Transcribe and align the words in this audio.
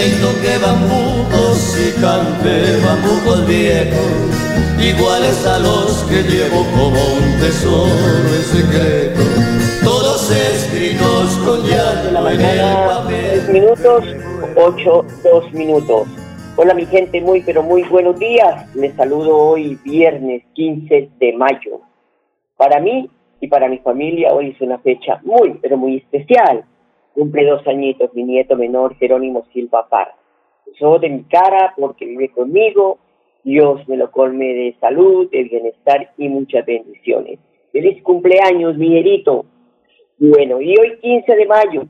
Que 0.00 0.06
y 0.06 0.12
toque 0.12 0.56
bambucos 0.56 1.76
y 1.76 2.00
cante 2.00 2.80
bambucos 2.82 3.46
viejos, 3.46 4.32
iguales 4.80 5.46
a 5.46 5.58
los 5.58 6.04
que 6.04 6.22
llevo 6.22 6.64
como 6.72 6.96
un 6.96 7.38
tesoro 7.38 8.08
en 8.34 8.42
secreto. 8.42 9.20
Todos 9.84 10.30
escritos 10.30 11.36
con 11.44 11.60
llanto 11.66 12.08
en 12.08 12.16
el 12.16 12.22
mañana, 12.22 12.86
papel. 12.86 13.42
3 13.44 13.48
minutos, 13.50 14.04
8, 14.56 15.04
2 15.22 15.52
minutos. 15.52 16.08
Hola 16.56 16.72
mi 16.72 16.86
gente, 16.86 17.20
muy 17.20 17.42
pero 17.42 17.62
muy 17.62 17.82
buenos 17.82 18.18
días. 18.18 18.74
Les 18.74 18.94
saludo 18.94 19.36
hoy 19.36 19.78
viernes 19.84 20.42
15 20.54 21.10
de 21.18 21.32
mayo. 21.34 21.82
Para 22.56 22.80
mí 22.80 23.10
y 23.38 23.48
para 23.48 23.68
mi 23.68 23.76
familia 23.80 24.32
hoy 24.32 24.52
es 24.54 24.60
una 24.62 24.78
fecha 24.78 25.20
muy 25.24 25.58
pero 25.60 25.76
muy 25.76 25.98
especial. 25.98 26.64
Cumple 27.14 27.44
dos 27.44 27.66
añitos 27.66 28.14
mi 28.14 28.24
nieto 28.24 28.56
menor 28.56 28.96
Jerónimo 28.96 29.44
Silva 29.52 29.88
Parra. 29.88 30.14
Soy 30.78 31.00
de 31.00 31.08
mi 31.10 31.24
cara 31.24 31.74
porque 31.76 32.06
vive 32.06 32.30
conmigo. 32.30 32.98
Dios 33.42 33.86
me 33.88 33.96
lo 33.96 34.10
colme 34.10 34.46
de 34.46 34.76
salud, 34.80 35.28
de 35.30 35.44
bienestar 35.44 36.12
y 36.18 36.28
muchas 36.28 36.64
bendiciones. 36.66 37.38
Feliz 37.72 38.02
cumpleaños, 38.02 38.76
mi 38.76 38.88
Jerito. 38.88 39.46
Bueno, 40.18 40.60
y 40.60 40.76
hoy 40.78 40.98
15 41.00 41.34
de 41.34 41.46
mayo 41.46 41.82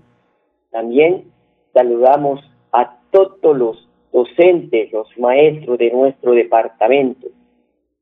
también 0.70 1.24
saludamos 1.72 2.40
a 2.72 2.98
todos 3.10 3.56
los 3.56 3.88
docentes, 4.12 4.92
los 4.92 5.08
maestros 5.18 5.78
de 5.78 5.90
nuestro 5.90 6.32
departamento, 6.32 7.28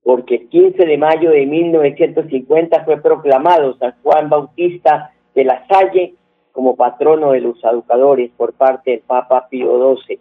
porque 0.02 0.36
el 0.36 0.48
15 0.48 0.84
de 0.84 0.98
mayo 0.98 1.30
de 1.30 1.46
1950 1.46 2.84
fue 2.84 3.00
proclamado 3.00 3.76
San 3.78 3.94
Juan 4.02 4.28
Bautista 4.28 5.12
de 5.34 5.44
la 5.44 5.66
Salle 5.66 6.14
como 6.58 6.74
patrono 6.74 7.30
de 7.30 7.40
los 7.40 7.62
educadores 7.62 8.32
por 8.36 8.52
parte 8.52 8.90
del 8.90 9.00
Papa 9.06 9.46
Pío 9.48 9.94
XII, 9.94 10.18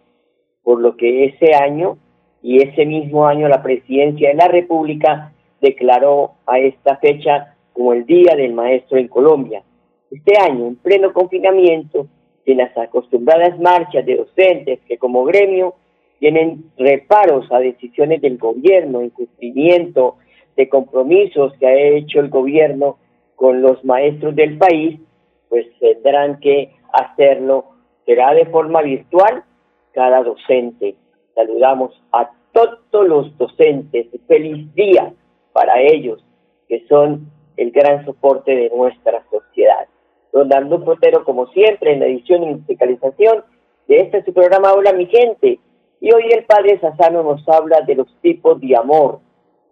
por 0.62 0.80
lo 0.80 0.96
que 0.96 1.26
ese 1.26 1.56
año 1.56 1.98
y 2.44 2.62
ese 2.62 2.86
mismo 2.86 3.26
año 3.26 3.48
la 3.48 3.64
presidencia 3.64 4.30
de 4.30 4.36
la 4.36 4.48
República 4.48 5.34
declaró 5.62 6.34
a 6.46 6.60
esta 6.60 6.98
fecha 6.98 7.56
como 7.74 7.94
el 7.94 8.06
Día 8.06 8.36
del 8.36 8.54
Maestro 8.54 9.00
en 9.00 9.08
Colombia. 9.08 9.64
Este 10.12 10.40
año, 10.40 10.68
en 10.68 10.76
pleno 10.76 11.12
confinamiento, 11.12 12.06
sin 12.46 12.58
las 12.58 12.78
acostumbradas 12.78 13.60
marchas 13.60 14.06
de 14.06 14.18
docentes 14.18 14.80
que 14.88 15.00
como 15.00 15.24
gremio 15.24 15.74
tienen 16.20 16.66
reparos 16.78 17.52
a 17.52 17.58
decisiones 17.58 18.22
del 18.22 18.38
gobierno, 18.38 19.02
incumplimiento 19.02 20.18
de 20.56 20.70
compromisos 20.70 21.54
que 21.58 21.66
ha 21.66 21.76
hecho 21.76 22.20
el 22.20 22.30
gobierno 22.30 23.00
con 23.36 23.64
los 23.64 23.84
maestros 23.84 24.36
del 24.36 24.60
país, 24.60 25.00
pues 25.50 25.68
tendrán 25.80 26.40
que 26.40 26.74
hacerlo. 26.94 27.66
Será 28.06 28.34
de 28.34 28.46
forma 28.46 28.82
virtual 28.82 29.44
cada 29.94 30.24
docente. 30.24 30.96
Saludamos 31.36 32.02
a 32.12 32.32
todos 32.54 33.08
los 33.08 33.38
docentes. 33.38 34.08
Feliz 34.28 34.74
día 34.76 35.14
para 35.54 35.82
ellos, 35.82 36.24
que 36.68 36.86
son 36.88 37.30
el 37.58 37.72
gran 37.72 38.06
soporte 38.06 38.56
de 38.56 38.70
nuestra 38.70 39.24
sociedad. 39.30 39.88
Don 40.32 40.54
Arnulfo 40.54 40.94
Fotero, 40.94 41.24
como 41.24 41.48
siempre, 41.48 41.94
en 41.94 42.00
la 42.00 42.06
edición 42.06 42.44
y 42.44 42.56
musicalización 42.56 43.44
de 43.88 44.02
este 44.02 44.24
su 44.24 44.34
programa 44.34 44.74
Hola 44.74 44.94
mi 44.94 45.08
gente. 45.08 45.60
Y 46.00 46.14
hoy 46.14 46.30
el 46.32 46.46
Padre 46.46 46.80
Sassano 46.80 47.24
nos 47.24 47.48
habla 47.50 47.82
de 47.82 47.96
los 47.96 48.08
tipos 48.22 48.60
de 48.62 48.76
amor 48.76 49.20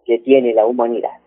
que 0.06 0.20
tiene 0.20 0.54
la 0.54 0.66
humanidad. 0.66 1.20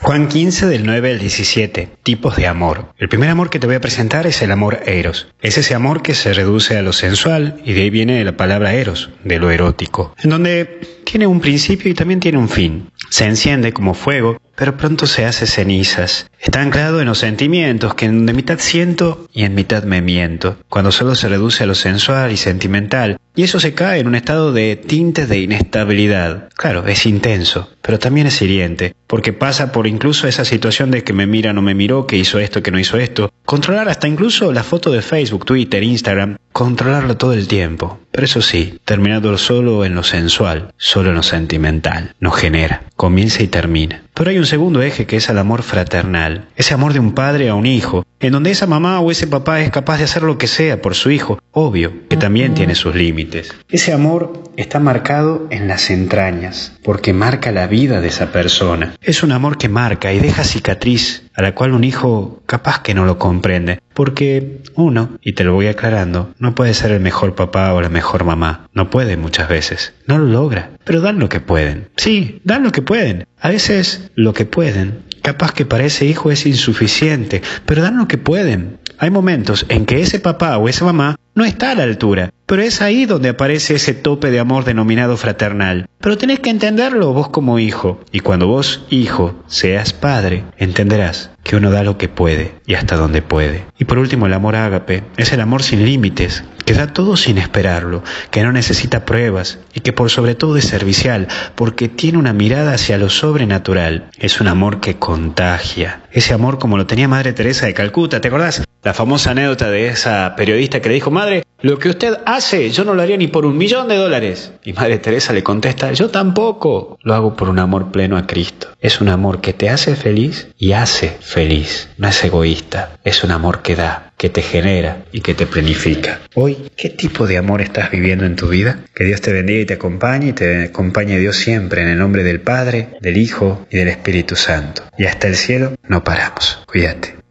Juan 0.00 0.26
15 0.28 0.66
del 0.66 0.84
9 0.84 1.12
al 1.12 1.18
17. 1.18 1.88
Tipos 2.02 2.36
de 2.36 2.46
amor. 2.46 2.92
El 2.98 3.08
primer 3.08 3.30
amor 3.30 3.50
que 3.50 3.58
te 3.58 3.66
voy 3.66 3.76
a 3.76 3.80
presentar 3.80 4.26
es 4.26 4.42
el 4.42 4.50
amor 4.50 4.80
eros. 4.86 5.28
Es 5.40 5.58
ese 5.58 5.74
amor 5.74 6.02
que 6.02 6.14
se 6.14 6.32
reduce 6.32 6.76
a 6.76 6.82
lo 6.82 6.92
sensual 6.92 7.60
y 7.64 7.72
de 7.72 7.82
ahí 7.82 7.90
viene 7.90 8.24
la 8.24 8.36
palabra 8.36 8.74
eros, 8.74 9.10
de 9.22 9.38
lo 9.38 9.50
erótico, 9.50 10.14
en 10.22 10.30
donde 10.30 10.80
tiene 11.04 11.26
un 11.26 11.40
principio 11.40 11.90
y 11.90 11.94
también 11.94 12.20
tiene 12.20 12.38
un 12.38 12.48
fin. 12.48 12.90
Se 13.10 13.26
enciende 13.26 13.72
como 13.72 13.94
fuego, 13.94 14.40
pero 14.56 14.76
pronto 14.76 15.06
se 15.06 15.24
hace 15.24 15.46
cenizas. 15.46 16.30
Está 16.42 16.60
anclado 16.60 17.00
en 17.00 17.06
los 17.06 17.18
sentimientos, 17.18 17.94
que 17.94 18.06
en 18.06 18.24
mitad 18.24 18.58
siento 18.58 19.28
y 19.32 19.44
en 19.44 19.54
mitad 19.54 19.84
me 19.84 20.02
miento, 20.02 20.56
cuando 20.68 20.90
solo 20.90 21.14
se 21.14 21.28
reduce 21.28 21.62
a 21.62 21.68
lo 21.68 21.76
sensual 21.76 22.32
y 22.32 22.36
sentimental, 22.36 23.18
y 23.36 23.44
eso 23.44 23.60
se 23.60 23.74
cae 23.74 24.00
en 24.00 24.08
un 24.08 24.16
estado 24.16 24.52
de 24.52 24.74
tintes 24.74 25.28
de 25.28 25.38
inestabilidad. 25.38 26.48
Claro, 26.56 26.86
es 26.88 27.06
intenso, 27.06 27.70
pero 27.80 28.00
también 28.00 28.26
es 28.26 28.42
hiriente, 28.42 28.94
porque 29.06 29.32
pasa 29.32 29.70
por 29.70 29.86
incluso 29.86 30.26
esa 30.26 30.44
situación 30.44 30.90
de 30.90 31.04
que 31.04 31.12
me 31.12 31.26
mira, 31.28 31.52
no 31.52 31.62
me 31.62 31.74
miró, 31.74 32.08
que 32.08 32.18
hizo 32.18 32.40
esto, 32.40 32.60
que 32.60 32.72
no 32.72 32.80
hizo 32.80 32.98
esto. 32.98 33.32
Controlar 33.44 33.88
hasta 33.88 34.08
incluso 34.08 34.52
la 34.52 34.64
foto 34.64 34.90
de 34.90 35.00
Facebook, 35.00 35.44
Twitter, 35.44 35.82
Instagram, 35.82 36.36
controlarlo 36.52 37.16
todo 37.16 37.32
el 37.32 37.48
tiempo. 37.48 38.00
Pero 38.10 38.24
eso 38.24 38.42
sí, 38.42 38.78
terminando 38.84 39.36
solo 39.38 39.84
en 39.84 39.94
lo 39.94 40.02
sensual, 40.02 40.72
solo 40.76 41.10
en 41.10 41.16
lo 41.16 41.22
sentimental. 41.22 42.14
No 42.20 42.30
genera, 42.30 42.82
comienza 42.96 43.42
y 43.42 43.48
termina. 43.48 44.02
Pero 44.14 44.30
hay 44.30 44.38
un 44.38 44.46
segundo 44.46 44.82
eje 44.82 45.06
que 45.06 45.16
es 45.16 45.28
el 45.30 45.38
amor 45.38 45.62
fraternal, 45.62 46.31
ese 46.56 46.74
amor 46.74 46.92
de 46.92 47.00
un 47.00 47.12
padre 47.12 47.48
a 47.48 47.54
un 47.54 47.66
hijo, 47.66 48.04
en 48.20 48.32
donde 48.32 48.50
esa 48.50 48.66
mamá 48.66 49.00
o 49.00 49.10
ese 49.10 49.26
papá 49.26 49.60
es 49.60 49.70
capaz 49.70 49.98
de 49.98 50.04
hacer 50.04 50.22
lo 50.22 50.38
que 50.38 50.46
sea 50.46 50.80
por 50.80 50.94
su 50.94 51.10
hijo, 51.10 51.38
obvio 51.50 52.08
que 52.08 52.16
también 52.16 52.54
tiene 52.54 52.74
sus 52.74 52.94
límites. 52.94 53.52
Ese 53.68 53.92
amor 53.92 54.42
está 54.56 54.78
marcado 54.78 55.46
en 55.50 55.66
las 55.66 55.90
entrañas, 55.90 56.78
porque 56.84 57.12
marca 57.12 57.50
la 57.52 57.66
vida 57.66 58.00
de 58.00 58.08
esa 58.08 58.32
persona. 58.32 58.94
Es 59.02 59.22
un 59.22 59.32
amor 59.32 59.58
que 59.58 59.68
marca 59.68 60.12
y 60.12 60.20
deja 60.20 60.44
cicatriz, 60.44 61.24
a 61.34 61.42
la 61.42 61.54
cual 61.54 61.72
un 61.72 61.84
hijo 61.84 62.42
capaz 62.46 62.82
que 62.82 62.94
no 62.94 63.04
lo 63.04 63.18
comprende, 63.18 63.80
porque 63.94 64.60
uno, 64.74 65.18
y 65.20 65.32
te 65.32 65.44
lo 65.44 65.54
voy 65.54 65.66
aclarando, 65.66 66.32
no 66.38 66.54
puede 66.54 66.74
ser 66.74 66.92
el 66.92 67.00
mejor 67.00 67.34
papá 67.34 67.72
o 67.74 67.80
la 67.80 67.88
mejor 67.88 68.24
mamá, 68.24 68.68
no 68.72 68.90
puede 68.90 69.16
muchas 69.16 69.48
veces, 69.48 69.94
no 70.06 70.18
lo 70.18 70.26
logra, 70.26 70.70
pero 70.84 71.00
dan 71.00 71.18
lo 71.18 71.28
que 71.28 71.40
pueden. 71.40 71.88
Sí, 71.96 72.40
dan 72.44 72.62
lo 72.62 72.72
que 72.72 72.82
pueden. 72.82 73.26
A 73.40 73.48
veces 73.48 74.10
lo 74.14 74.32
que 74.32 74.44
pueden 74.44 75.02
Capaz 75.22 75.52
que 75.52 75.64
para 75.64 75.84
ese 75.84 76.04
hijo 76.04 76.30
es 76.30 76.46
insuficiente, 76.46 77.42
pero 77.64 77.82
dan 77.82 77.96
lo 77.96 78.08
que 78.08 78.18
pueden. 78.18 78.78
Hay 78.98 79.10
momentos 79.10 79.66
en 79.68 79.86
que 79.86 80.00
ese 80.00 80.18
papá 80.18 80.58
o 80.58 80.68
esa 80.68 80.84
mamá 80.84 81.16
no 81.34 81.44
está 81.44 81.70
a 81.70 81.74
la 81.74 81.84
altura, 81.84 82.30
pero 82.46 82.62
es 82.62 82.82
ahí 82.82 83.06
donde 83.06 83.30
aparece 83.30 83.76
ese 83.76 83.94
tope 83.94 84.30
de 84.30 84.38
amor 84.38 84.64
denominado 84.64 85.16
fraternal. 85.16 85.88
Pero 85.98 86.18
tenés 86.18 86.40
que 86.40 86.50
entenderlo 86.50 87.14
vos 87.14 87.30
como 87.30 87.58
hijo, 87.58 88.00
y 88.12 88.20
cuando 88.20 88.46
vos, 88.46 88.84
hijo, 88.90 89.42
seas 89.46 89.94
padre, 89.94 90.44
entenderás 90.58 91.30
que 91.42 91.56
uno 91.56 91.70
da 91.70 91.82
lo 91.82 91.96
que 91.96 92.08
puede 92.08 92.54
y 92.66 92.74
hasta 92.74 92.96
donde 92.96 93.22
puede. 93.22 93.64
Y 93.78 93.86
por 93.86 93.98
último, 93.98 94.26
el 94.26 94.34
amor 94.34 94.56
ágape 94.56 95.04
es 95.16 95.32
el 95.32 95.40
amor 95.40 95.62
sin 95.62 95.84
límites, 95.84 96.44
que 96.66 96.74
da 96.74 96.92
todo 96.92 97.16
sin 97.16 97.38
esperarlo, 97.38 98.02
que 98.30 98.42
no 98.42 98.52
necesita 98.52 99.06
pruebas 99.06 99.58
y 99.72 99.80
que 99.80 99.92
por 99.92 100.10
sobre 100.10 100.34
todo 100.34 100.56
es 100.56 100.66
servicial, 100.66 101.28
porque 101.54 101.88
tiene 101.88 102.18
una 102.18 102.32
mirada 102.32 102.74
hacia 102.74 102.98
lo 102.98 103.08
sobrenatural. 103.08 104.10
Es 104.18 104.40
un 104.40 104.48
amor 104.48 104.80
que 104.80 104.98
contagia. 104.98 106.02
Ese 106.12 106.34
amor 106.34 106.58
como 106.58 106.76
lo 106.76 106.86
tenía 106.86 107.08
Madre 107.08 107.32
Teresa 107.32 107.66
de 107.66 107.74
Calcuta, 107.74 108.20
¿te 108.20 108.28
acordás? 108.28 108.62
La 108.82 108.94
famosa 108.94 109.30
anécdota 109.30 109.70
de 109.70 109.86
esa 109.86 110.34
periodista 110.36 110.80
que 110.80 110.88
le 110.88 110.96
dijo, 110.96 111.10
Madre, 111.10 111.44
Lo 111.60 111.78
que 111.78 111.88
usted 111.88 112.18
hace, 112.26 112.70
yo 112.70 112.84
no 112.84 112.92
lo 112.92 113.02
haría 113.02 113.16
ni 113.16 113.28
por 113.28 113.46
un 113.46 113.56
millón 113.56 113.86
de 113.86 113.94
dólares. 113.94 114.50
Y 114.64 114.72
Madre 114.72 114.98
Teresa 114.98 115.32
le 115.32 115.44
contesta, 115.44 115.92
yo 115.92 116.10
tampoco. 116.10 116.98
Lo 117.04 117.14
hago 117.14 117.36
por 117.36 117.48
un 117.48 117.60
amor 117.60 117.92
pleno 117.92 118.16
a 118.16 118.26
Cristo. 118.26 118.66
Es 118.80 119.00
un 119.00 119.08
amor 119.08 119.40
que 119.40 119.52
te 119.52 119.70
hace 119.70 119.94
feliz 119.94 120.48
y 120.58 120.72
hace 120.72 121.16
feliz. 121.20 121.88
No 121.98 122.08
es 122.08 122.24
egoísta. 122.24 122.98
Es 123.04 123.22
un 123.22 123.30
amor 123.30 123.62
que 123.62 123.76
da, 123.76 124.12
que 124.16 124.28
te 124.28 124.42
genera 124.42 125.04
y 125.12 125.20
que 125.20 125.34
te 125.34 125.46
planifica. 125.46 126.18
Hoy, 126.34 126.56
¿qué 126.76 126.90
tipo 126.90 127.28
de 127.28 127.38
amor 127.38 127.60
estás 127.60 127.92
viviendo 127.92 128.24
en 128.24 128.34
tu 128.34 128.48
vida? 128.48 128.80
Que 128.92 129.04
Dios 129.04 129.20
te 129.20 129.32
bendiga 129.32 129.60
y 129.60 129.66
te 129.66 129.74
acompañe 129.74 130.30
y 130.30 130.32
te 130.32 130.64
acompañe 130.64 131.20
Dios 131.20 131.36
siempre 131.36 131.82
en 131.82 131.88
el 131.88 131.98
nombre 131.98 132.24
del 132.24 132.40
Padre, 132.40 132.88
del 133.00 133.16
Hijo 133.16 133.64
y 133.70 133.76
del 133.76 133.86
Espíritu 133.86 134.34
Santo. 134.34 134.82
Y 134.98 135.04
hasta 135.04 135.28
el 135.28 135.36
cielo 135.36 135.74
no 135.86 136.02
paramos. 136.02 136.60
Cuídate. 136.66 137.21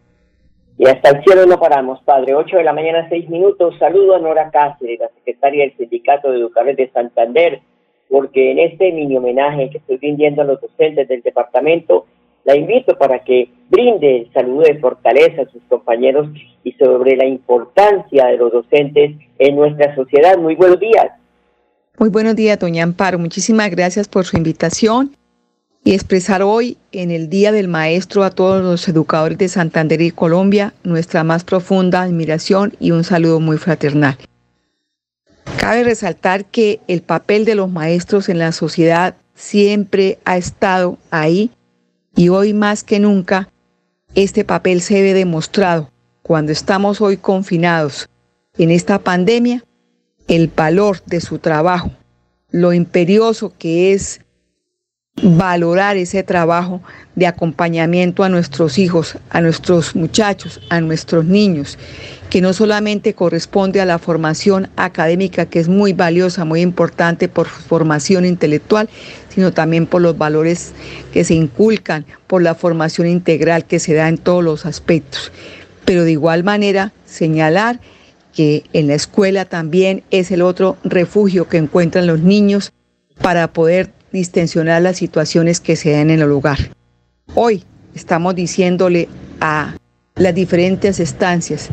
Y 0.82 0.88
hasta 0.88 1.12
el 1.12 1.24
cielo 1.24 1.46
no 1.46 1.60
paramos, 1.60 2.02
Padre. 2.02 2.34
8 2.34 2.58
de 2.58 2.64
la 2.64 2.74
mañana, 2.74 3.08
6 3.08 3.30
minutos. 3.30 3.76
Saludo 3.78 4.16
a 4.16 4.20
Nora 4.20 4.50
Cáceres, 4.50 5.00
la 5.00 5.10
secretaria 5.10 5.62
del 5.64 5.78
Sindicato 5.78 6.32
de 6.32 6.40
Educadores 6.40 6.76
de 6.76 6.90
Santander, 6.90 7.62
porque 8.10 8.50
en 8.50 8.58
este 8.58 8.92
mini 8.92 9.16
homenaje 9.16 9.70
que 9.70 9.78
estoy 9.78 9.98
rindiendo 9.98 10.42
a 10.42 10.46
los 10.46 10.60
docentes 10.60 11.08
del 11.08 11.22
departamento, 11.22 12.08
la 12.46 12.56
invito 12.56 12.98
para 12.98 13.20
que 13.20 13.50
brinde 13.70 14.22
el 14.22 14.34
saludo 14.34 14.64
de 14.64 14.80
fortaleza 14.80 15.44
a 15.44 15.52
sus 15.52 15.62
compañeros 15.70 16.30
y 16.64 16.72
sobre 16.72 17.16
la 17.16 17.28
importancia 17.28 18.26
de 18.26 18.38
los 18.38 18.52
docentes 18.52 19.12
en 19.38 19.56
nuestra 19.56 19.94
sociedad. 19.94 20.36
Muy 20.40 20.56
buenos 20.56 20.80
días. 20.80 21.12
Muy 22.00 22.10
buenos 22.10 22.36
días, 22.36 22.58
doña 22.58 22.82
Amparo. 22.82 23.20
Muchísimas 23.20 23.70
gracias 23.70 24.08
por 24.08 24.26
su 24.26 24.36
invitación 24.36 25.12
y 25.84 25.94
expresar 25.94 26.44
hoy, 26.44 26.78
en 26.92 27.10
el 27.10 27.30
Día 27.30 27.52
del 27.52 27.68
Maestro, 27.68 28.24
a 28.24 28.30
todos 28.30 28.64
los 28.64 28.88
educadores 28.88 29.38
de 29.38 29.50
Santander 29.50 30.02
y 30.02 30.12
Colombia 30.12 30.74
nuestra 30.84 31.24
más 31.24 31.44
profunda 31.44 32.04
admiración 32.04 32.74
y 32.80 32.92
un 32.92 33.04
saludo 33.04 33.40
muy 33.40 33.58
fraternal. 33.58 34.18
Cabe 35.58 35.84
resaltar 35.84 36.46
que 36.46 36.80
el 36.88 37.02
papel 37.02 37.46
de 37.46 37.56
los 37.56 37.70
maestros 37.70 38.30
en 38.30 38.40
la 38.40 38.52
sociedad 38.52 39.16
siempre 39.34 40.20
ha 40.24 40.38
estado 40.38 40.98
ahí 41.10 41.52
y 42.16 42.30
hoy 42.30 42.54
más 42.54 42.84
que 42.84 43.00
nunca 43.00 43.50
este 44.14 44.44
papel 44.44 44.82
se 44.82 45.02
ve 45.02 45.14
demostrado 45.14 45.92
cuando 46.22 46.52
estamos 46.52 47.02
hoy 47.02 47.18
confinados 47.18 48.10
en 48.58 48.70
esta 48.70 49.00
pandemia, 49.00 49.64
el 50.28 50.48
valor 50.48 51.02
de 51.06 51.22
su 51.22 51.40
trabajo, 51.40 51.92
lo 52.50 52.74
imperioso 52.74 53.54
que 53.58 53.94
es 53.94 54.21
valorar 55.22 55.98
ese 55.98 56.24
trabajo 56.24 56.82
de 57.16 57.28
acompañamiento 57.28 58.24
a 58.24 58.30
nuestros 58.30 58.78
hijos, 58.78 59.18
a 59.30 59.42
nuestros 59.42 59.96
muchachos, 59.96 60.62
a 60.70 60.82
nuestros 60.82 61.26
niños, 61.26 61.78
que 62.30 62.42
no 62.42 62.54
solamente 62.54 63.14
corresponde 63.14 63.82
a 63.82 63.86
la 63.86 64.00
formación 64.00 64.70
académica, 64.78 65.46
que 65.46 65.60
es 65.60 65.68
muy 65.68 65.94
valiosa, 65.94 66.46
muy 66.46 66.62
importante 66.62 67.28
por 67.28 67.48
formación 67.48 68.26
intelectual, 68.26 68.90
sino 69.30 69.52
también 69.52 69.86
por 69.86 70.02
los 70.02 70.18
valores 70.18 70.72
que 71.14 71.24
se 71.24 71.36
inculcan, 71.36 72.06
por 72.28 72.42
la 72.42 72.56
formación 72.56 73.08
integral 73.08 73.66
que 73.66 73.80
se 73.80 73.94
da 73.94 74.08
en 74.08 74.18
todos 74.18 74.44
los 74.44 74.66
aspectos. 74.66 75.32
Pero 75.86 76.04
de 76.04 76.12
igual 76.12 76.44
manera, 76.44 76.94
señalar 77.06 77.80
que 78.34 78.64
en 78.72 78.88
la 78.88 78.96
escuela 78.96 79.44
también 79.44 80.04
es 80.10 80.32
el 80.32 80.42
otro 80.42 80.78
refugio 80.86 81.50
que 81.50 81.58
encuentran 81.58 82.08
los 82.08 82.22
niños 82.22 82.72
para 83.22 83.52
poder 83.52 83.92
distensionar 84.12 84.82
las 84.82 84.98
situaciones 84.98 85.60
que 85.60 85.76
se 85.76 85.92
dan 85.92 86.10
en 86.10 86.22
el 86.22 86.30
lugar. 86.30 86.58
Hoy 87.36 87.64
estamos 87.96 88.36
diciéndole 88.36 89.08
a 89.40 89.76
las 90.16 90.36
diferentes 90.36 91.00
estancias, 91.00 91.70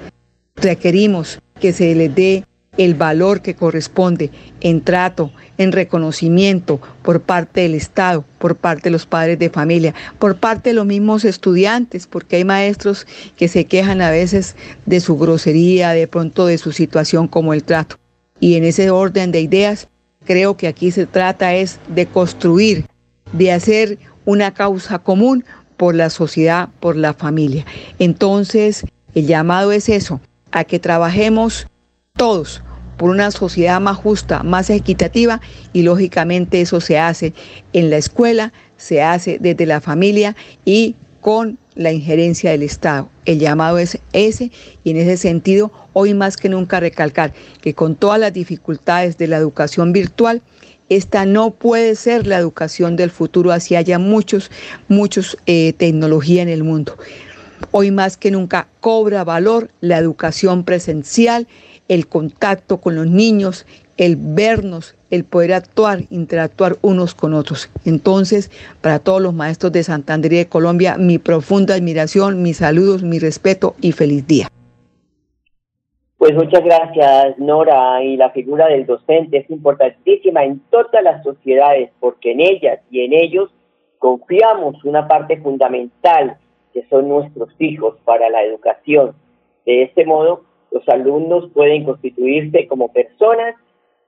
requerimos 0.57 1.39
que 1.61 1.73
se 1.73 1.95
les 1.95 2.15
dé 2.15 2.45
el 2.79 2.95
valor 2.95 3.43
que 3.43 3.55
corresponde 3.55 4.31
en 4.61 4.81
trato, 4.81 5.33
en 5.59 5.73
reconocimiento 5.73 6.81
por 7.03 7.21
parte 7.21 7.63
del 7.63 7.75
Estado, 7.75 8.25
por 8.39 8.55
parte 8.55 8.85
de 8.85 8.91
los 8.93 9.05
padres 9.05 9.39
de 9.39 9.51
familia, 9.51 9.95
por 10.21 10.37
parte 10.37 10.71
de 10.71 10.75
los 10.75 10.87
mismos 10.87 11.25
estudiantes, 11.25 12.07
porque 12.07 12.37
hay 12.37 12.45
maestros 12.45 13.07
que 13.37 13.49
se 13.49 13.65
quejan 13.65 14.01
a 14.01 14.11
veces 14.11 14.55
de 14.87 15.01
su 15.01 15.19
grosería, 15.19 15.91
de 15.91 16.07
pronto 16.07 16.47
de 16.47 16.57
su 16.57 16.71
situación 16.71 17.27
como 17.27 17.53
el 17.53 17.65
trato. 17.65 17.97
Y 18.39 18.55
en 18.55 18.65
ese 18.65 18.91
orden 18.91 19.33
de 19.33 19.41
ideas, 19.41 19.89
creo 20.29 20.59
que 20.59 20.69
aquí 20.69 20.91
se 20.91 21.07
trata 21.07 21.55
es 21.55 21.81
de 21.89 22.05
construir, 22.05 22.85
de 23.33 23.51
hacer 23.51 23.99
una 24.27 24.53
causa 24.53 24.99
común 24.99 25.43
por 25.79 25.95
la 25.95 26.11
sociedad, 26.11 26.69
por 26.81 26.97
la 26.97 27.15
familia. 27.15 27.65
Entonces, 27.99 28.85
el 29.15 29.27
llamado 29.27 29.73
es 29.73 29.89
eso, 29.89 30.21
a 30.53 30.65
que 30.65 30.79
trabajemos 30.79 31.67
todos 32.13 32.63
por 32.99 33.09
una 33.09 33.31
sociedad 33.31 33.81
más 33.81 33.97
justa, 33.97 34.43
más 34.43 34.69
equitativa 34.69 35.41
y 35.73 35.81
lógicamente 35.81 36.61
eso 36.61 36.83
se 36.83 36.99
hace 36.99 37.33
en 37.73 37.89
la 37.89 37.97
escuela, 37.97 38.53
se 38.77 39.01
hace 39.01 39.39
desde 39.41 39.65
la 39.65 39.81
familia 39.81 40.37
y 40.67 40.95
con 41.23 41.57
la 41.79 41.93
injerencia 41.93 42.51
del 42.51 42.65
Estado. 42.65 43.09
El 43.25 43.39
llamado 43.39 43.79
es 43.79 43.99
ese 44.13 44.51
y 44.85 44.91
en 44.91 44.99
ese 44.99 45.17
sentido 45.17 45.73
hoy 45.95 46.13
más 46.13 46.37
que 46.37 46.49
nunca 46.49 46.81
recalcar 46.81 47.33
que 47.63 47.73
con 47.73 47.95
todas 47.95 48.19
las 48.19 48.33
dificultades 48.33 49.17
de 49.17 49.29
la 49.29 49.39
educación 49.39 49.93
virtual, 49.93 50.43
esta 50.89 51.25
no 51.25 51.53
puede 51.53 51.95
ser 51.95 52.27
la 52.27 52.37
educación 52.37 52.97
del 52.97 53.11
futuro, 53.11 53.53
así 53.53 53.77
haya 53.77 53.99
muchos, 53.99 54.51
muchos 54.89 55.39
eh, 55.47 55.73
tecnología 55.75 56.43
en 56.43 56.49
el 56.49 56.65
mundo. 56.65 56.99
Hoy 57.71 57.91
más 57.91 58.17
que 58.17 58.31
nunca 58.31 58.69
cobra 58.81 59.23
valor 59.23 59.71
la 59.81 59.99
educación 59.99 60.65
presencial, 60.65 61.47
el 61.89 62.09
contacto 62.09 62.79
con 62.79 62.97
los 62.97 63.07
niños, 63.07 63.67
el 63.99 64.17
vernos, 64.17 64.95
el 65.11 65.25
poder 65.25 65.53
actuar, 65.53 65.99
interactuar 66.09 66.77
unos 66.83 67.15
con 67.15 67.35
otros. 67.35 67.69
Entonces, 67.85 68.51
para 68.81 69.01
todos 69.01 69.21
los 69.21 69.35
maestros 69.35 69.73
de 69.73 69.83
Santander 69.83 70.33
y 70.33 70.37
de 70.37 70.49
Colombia, 70.49 70.97
mi 70.97 71.19
profunda 71.19 71.75
admiración, 71.75 72.43
mis 72.43 72.59
saludos, 72.59 73.03
mi 73.03 73.19
respeto 73.19 73.75
y 73.83 73.93
feliz 73.93 74.27
día. 74.27 74.47
Pues 76.17 76.35
muchas 76.35 76.65
gracias, 76.65 77.39
Nora. 77.39 78.03
Y 78.03 78.17
la 78.17 78.31
figura 78.31 78.69
del 78.69 78.87
docente 78.87 79.39
es 79.39 79.51
importantísima 79.51 80.45
en 80.45 80.61
todas 80.71 81.03
las 81.03 81.23
sociedades 81.23 81.91
porque 82.01 82.33
en 82.33 82.41
ellas 82.41 82.81
y 82.91 83.05
en 83.05 83.13
ellos 83.13 83.51
confiamos 83.99 84.83
una 84.85 85.07
parte 85.09 85.37
fundamental 85.39 86.37
que 86.73 86.85
son 86.89 87.09
nuestros 87.09 87.51
hijos 87.59 87.97
para 88.05 88.31
la 88.31 88.43
educación. 88.43 89.15
De 89.67 89.83
este 89.83 90.05
modo, 90.05 90.45
los 90.71 90.89
alumnos 90.89 91.51
pueden 91.53 91.85
constituirse 91.85 92.67
como 92.67 92.93
personas 92.93 93.55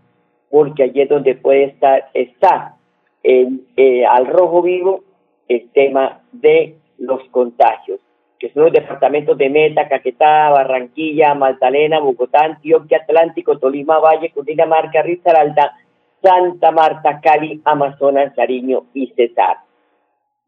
porque 0.50 0.84
allí 0.84 1.00
es 1.00 1.08
donde 1.08 1.36
puede 1.36 1.64
estar, 1.64 2.10
está 2.14 2.76
eh, 3.24 4.06
al 4.06 4.28
rojo 4.28 4.62
vivo 4.62 5.06
el 5.48 5.70
tema 5.70 6.20
de 6.34 6.76
los 6.98 7.24
contagios, 7.30 8.02
que 8.40 8.52
son 8.52 8.64
los 8.64 8.74
departamentos 8.74 9.38
de 9.38 9.50
Meta, 9.50 9.88
Caquetá, 9.88 10.50
Barranquilla, 10.50 11.34
Magdalena, 11.34 12.02
Bogotá, 12.02 12.44
Antioquia, 12.44 12.98
Atlántico, 12.98 13.58
Tolima, 13.58 14.00
Valle, 14.00 14.32
Cundinamarca, 14.32 15.02
Risaralda, 15.02 15.78
Santa 16.22 16.72
Marta, 16.72 17.22
Cali, 17.22 17.62
Amazonas, 17.64 18.34
Cariño 18.36 18.88
y 18.94 19.08
Cesar. 19.16 19.67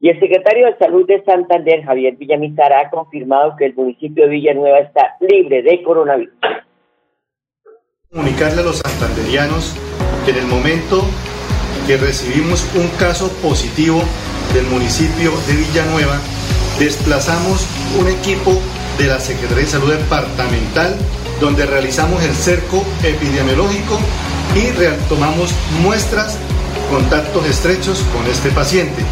Y 0.02 0.10
el 0.10 0.20
secretario 0.20 0.68
de 0.68 0.78
Salud 0.78 1.06
de 1.08 1.22
Santander, 1.24 1.84
Javier 1.84 2.16
Villamizar, 2.16 2.72
ha 2.72 2.90
confirmado 2.90 3.56
que 3.58 3.66
el 3.66 3.76
municipio 3.76 4.24
de 4.24 4.30
Villanueva 4.30 4.80
está 4.80 5.18
libre 5.20 5.62
de 5.62 5.84
coronavirus. 5.84 6.34
Comunicarle 8.10 8.62
a 8.62 8.64
los 8.64 8.78
santanderianos 8.78 9.76
que 10.26 10.32
en 10.32 10.38
el 10.38 10.48
momento 10.48 11.02
que 11.86 11.98
recibimos 11.98 12.74
un 12.76 12.88
caso 12.98 13.30
positivo 13.42 14.00
del 14.54 14.66
municipio 14.68 15.32
de 15.48 15.54
Villanueva, 15.58 16.18
desplazamos 16.80 17.68
un 18.00 18.08
equipo 18.08 18.52
de 18.98 19.08
la 19.08 19.20
Secretaría 19.20 19.66
de 19.66 19.70
Salud 19.70 19.94
Departamental 19.94 20.96
donde 21.40 21.66
realizamos 21.66 22.24
el 22.24 22.34
cerco 22.34 22.84
epidemiológico 23.04 23.98
y 24.56 24.72
tomamos 25.08 25.54
muestras, 25.82 26.38
contactos 26.90 27.46
estrechos 27.46 28.04
con 28.14 28.26
este 28.28 28.50
paciente. 28.50 29.04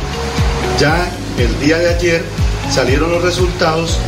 Ya 0.79 1.09
el 1.39 1.59
día 1.59 1.79
de 1.79 1.89
ayer 1.89 2.21
salieron 2.69 3.11
los 3.11 3.23
resultados 3.23 3.99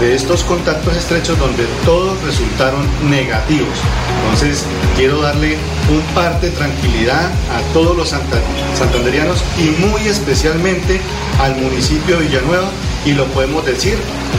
de 0.00 0.14
estos 0.14 0.44
contactos 0.44 0.96
estrechos 0.96 1.36
donde 1.36 1.64
todos 1.84 2.22
resultaron 2.24 2.86
negativos. 3.10 3.82
Entonces 4.22 4.64
quiero 4.96 5.20
darle 5.20 5.56
un 5.90 6.00
parte 6.14 6.50
de 6.50 6.52
tranquilidad 6.52 7.26
a 7.50 7.72
todos 7.72 7.96
los 7.96 8.10
santanderianos 8.10 9.42
y 9.58 9.70
muy 9.84 10.02
especialmente 10.02 11.00
al 11.40 11.56
municipio 11.56 12.16
de 12.16 12.26
Villanueva 12.26 12.70
y 13.04 13.14
lo 13.14 13.24
podemos 13.34 13.66
decir 13.66 13.94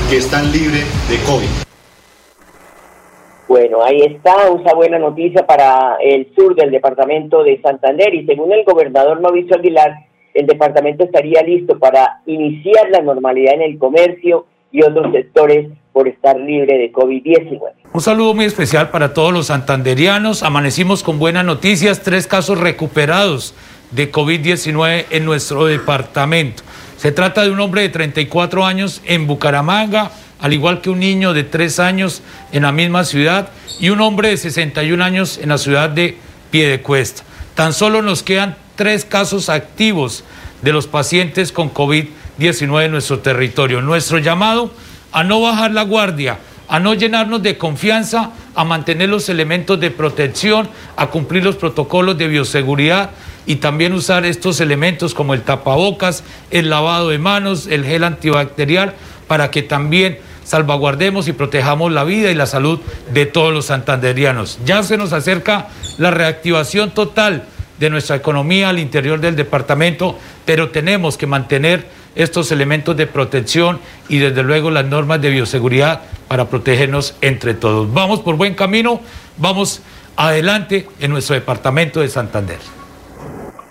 que 0.09 0.17
están 0.17 0.53
libres 0.53 0.85
de 1.09 1.17
COVID. 1.25 1.49
Bueno, 3.49 3.83
ahí 3.83 3.99
está 4.03 4.49
una 4.49 4.73
buena 4.73 4.99
noticia 4.99 5.45
para 5.45 5.97
el 6.01 6.33
sur 6.33 6.55
del 6.55 6.71
departamento 6.71 7.43
de 7.43 7.61
Santander 7.61 8.13
y 8.15 8.25
según 8.25 8.53
el 8.53 8.63
gobernador 8.63 9.19
Mauricio 9.19 9.57
Aguilar, 9.57 10.12
el 10.33 10.47
departamento 10.47 11.03
estaría 11.03 11.41
listo 11.43 11.77
para 11.77 12.21
iniciar 12.25 12.89
la 12.91 13.01
normalidad 13.01 13.53
en 13.55 13.61
el 13.61 13.77
comercio 13.77 14.45
y 14.71 14.83
otros 14.83 15.11
sectores 15.11 15.69
por 15.91 16.07
estar 16.07 16.39
libre 16.39 16.77
de 16.77 16.91
COVID-19. 16.91 17.59
Un 17.93 18.01
saludo 18.01 18.33
muy 18.33 18.45
especial 18.45 18.89
para 18.89 19.13
todos 19.13 19.31
los 19.31 19.47
santanderianos. 19.47 20.41
Amanecimos 20.41 21.03
con 21.03 21.19
buenas 21.19 21.45
noticias, 21.45 22.01
tres 22.01 22.25
casos 22.25 22.59
recuperados 22.59 23.53
de 23.91 24.11
COVID-19 24.11 25.05
en 25.11 25.25
nuestro 25.25 25.65
departamento. 25.65 26.63
Se 26.97 27.11
trata 27.11 27.43
de 27.43 27.51
un 27.51 27.59
hombre 27.59 27.81
de 27.81 27.89
34 27.89 28.65
años 28.65 29.01
en 29.05 29.27
Bucaramanga, 29.27 30.11
al 30.39 30.53
igual 30.53 30.81
que 30.81 30.89
un 30.89 30.99
niño 30.99 31.33
de 31.33 31.43
3 31.43 31.79
años 31.79 32.23
en 32.51 32.63
la 32.63 32.71
misma 32.71 33.03
ciudad 33.03 33.49
y 33.79 33.89
un 33.89 34.01
hombre 34.01 34.29
de 34.29 34.37
61 34.37 35.03
años 35.03 35.37
en 35.37 35.49
la 35.49 35.57
ciudad 35.57 35.89
de 35.89 36.17
Piedecuesta. 36.49 37.23
Tan 37.55 37.73
solo 37.73 38.01
nos 38.01 38.23
quedan 38.23 38.55
tres 38.75 39.05
casos 39.05 39.49
activos 39.49 40.23
de 40.61 40.71
los 40.71 40.87
pacientes 40.87 41.51
con 41.51 41.73
COVID-19 41.73 42.85
en 42.85 42.91
nuestro 42.91 43.19
territorio. 43.19 43.81
Nuestro 43.81 44.17
llamado 44.17 44.71
a 45.11 45.23
no 45.23 45.41
bajar 45.41 45.71
la 45.71 45.83
guardia, 45.83 46.39
a 46.67 46.79
no 46.79 46.93
llenarnos 46.93 47.43
de 47.43 47.57
confianza, 47.57 48.31
a 48.55 48.63
mantener 48.63 49.09
los 49.09 49.29
elementos 49.29 49.79
de 49.79 49.91
protección, 49.91 50.69
a 50.95 51.07
cumplir 51.07 51.43
los 51.43 51.55
protocolos 51.55 52.17
de 52.17 52.27
bioseguridad 52.27 53.11
y 53.45 53.57
también 53.57 53.93
usar 53.93 54.25
estos 54.25 54.59
elementos 54.61 55.13
como 55.13 55.33
el 55.33 55.41
tapabocas, 55.41 56.23
el 56.49 56.69
lavado 56.69 57.09
de 57.09 57.19
manos, 57.19 57.67
el 57.67 57.85
gel 57.85 58.03
antibacterial, 58.03 58.95
para 59.27 59.51
que 59.51 59.61
también 59.61 60.17
salvaguardemos 60.45 61.27
y 61.27 61.33
protejamos 61.33 61.91
la 61.91 62.03
vida 62.03 62.31
y 62.31 62.35
la 62.35 62.45
salud 62.45 62.79
de 63.13 63.25
todos 63.25 63.53
los 63.53 63.65
santanderianos. 63.65 64.59
Ya 64.65 64.83
se 64.83 64.97
nos 64.97 65.13
acerca 65.13 65.67
la 65.97 66.11
reactivación 66.11 66.91
total 66.91 67.47
de 67.79 67.89
nuestra 67.89 68.15
economía 68.15 68.69
al 68.69 68.79
interior 68.79 69.19
del 69.19 69.35
departamento, 69.35 70.17
pero 70.45 70.69
tenemos 70.69 71.17
que 71.17 71.27
mantener 71.27 71.85
estos 72.15 72.51
elementos 72.51 72.95
de 72.95 73.07
protección 73.07 73.79
y 74.07 74.19
desde 74.19 74.43
luego 74.43 74.69
las 74.69 74.85
normas 74.85 75.21
de 75.21 75.29
bioseguridad 75.29 76.01
para 76.27 76.45
protegernos 76.45 77.17
entre 77.21 77.53
todos. 77.53 77.91
Vamos 77.93 78.19
por 78.21 78.35
buen 78.35 78.55
camino, 78.55 78.99
vamos 79.37 79.81
adelante 80.15 80.87
en 80.99 81.11
nuestro 81.11 81.35
departamento 81.35 82.01
de 82.01 82.09
Santander. 82.09 82.59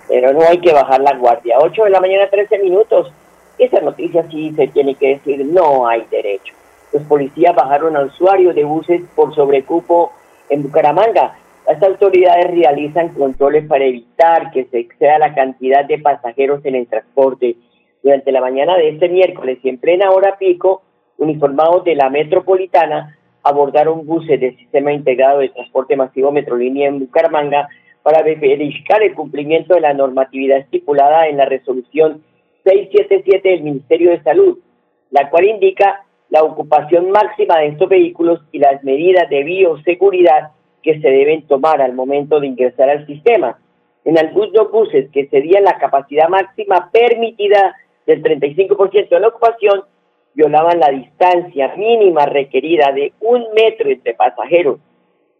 Pero 0.07 0.33
no 0.33 0.47
hay 0.47 0.59
que 0.59 0.73
bajar 0.73 1.01
la 1.01 1.15
guardia. 1.15 1.55
8 1.59 1.85
de 1.85 1.89
la 1.89 2.01
mañana, 2.01 2.29
13 2.29 2.59
minutos. 2.59 3.11
Esa 3.57 3.79
noticia 3.79 4.25
sí 4.29 4.53
se 4.55 4.67
tiene 4.67 4.95
que 4.95 5.15
decir, 5.15 5.45
no 5.45 5.87
hay 5.87 6.05
derecho. 6.11 6.53
Los 6.91 7.03
policías 7.03 7.55
bajaron 7.55 7.95
a 7.95 8.01
usuarios 8.01 8.53
de 8.53 8.63
buses 8.63 9.01
por 9.15 9.33
sobrecupo 9.33 10.11
en 10.49 10.63
Bucaramanga 10.63 11.35
las 11.67 11.81
autoridades 11.81 12.51
realizan 12.51 13.09
controles 13.09 13.65
para 13.67 13.85
evitar 13.85 14.51
que 14.51 14.65
se 14.65 14.79
exceda 14.79 15.17
la 15.17 15.33
cantidad 15.33 15.85
de 15.85 15.99
pasajeros 15.99 16.63
en 16.65 16.75
el 16.75 16.87
transporte. 16.87 17.55
Durante 18.01 18.31
la 18.31 18.41
mañana 18.41 18.75
de 18.75 18.89
este 18.89 19.07
miércoles 19.07 19.59
y 19.63 19.69
en 19.69 19.77
plena 19.77 20.11
hora 20.11 20.37
pico, 20.37 20.81
uniformados 21.17 21.85
de 21.85 21.95
la 21.95 22.09
metropolitana 22.09 23.17
abordaron 23.43 24.05
buses 24.05 24.39
del 24.39 24.57
Sistema 24.57 24.91
Integrado 24.91 25.39
de 25.39 25.49
Transporte 25.49 25.95
Masivo 25.95 26.31
Metrolínea 26.31 26.87
en 26.87 26.99
Bucaramanga 26.99 27.69
para 28.01 28.21
verificar 28.23 29.01
el 29.01 29.13
cumplimiento 29.13 29.75
de 29.75 29.81
la 29.81 29.93
normatividad 29.93 30.57
estipulada 30.57 31.27
en 31.27 31.37
la 31.37 31.45
resolución 31.45 32.23
677 32.65 33.49
del 33.49 33.63
Ministerio 33.63 34.11
de 34.11 34.23
Salud, 34.23 34.59
la 35.11 35.29
cual 35.29 35.45
indica 35.45 36.03
la 36.29 36.43
ocupación 36.43 37.11
máxima 37.11 37.59
de 37.59 37.67
estos 37.67 37.87
vehículos 37.87 38.41
y 38.51 38.59
las 38.59 38.83
medidas 38.83 39.29
de 39.29 39.43
bioseguridad 39.43 40.51
que 40.83 40.99
se 40.99 41.09
deben 41.09 41.47
tomar 41.47 41.81
al 41.81 41.93
momento 41.93 42.39
de 42.39 42.47
ingresar 42.47 42.89
al 42.89 43.07
sistema. 43.07 43.57
En 44.05 44.17
algunos 44.19 44.69
buses 44.71 45.09
que 45.11 45.27
cedían 45.27 45.63
la 45.63 45.77
capacidad 45.77 46.27
máxima 46.29 46.89
permitida 46.91 47.75
del 48.05 48.21
35% 48.21 49.09
de 49.09 49.19
la 49.19 49.29
ocupación, 49.29 49.83
violaban 50.33 50.79
la 50.79 50.89
distancia 50.89 51.73
mínima 51.77 52.25
requerida 52.25 52.91
de 52.91 53.13
un 53.21 53.45
metro 53.55 53.89
entre 53.89 54.13
pasajeros. 54.13 54.79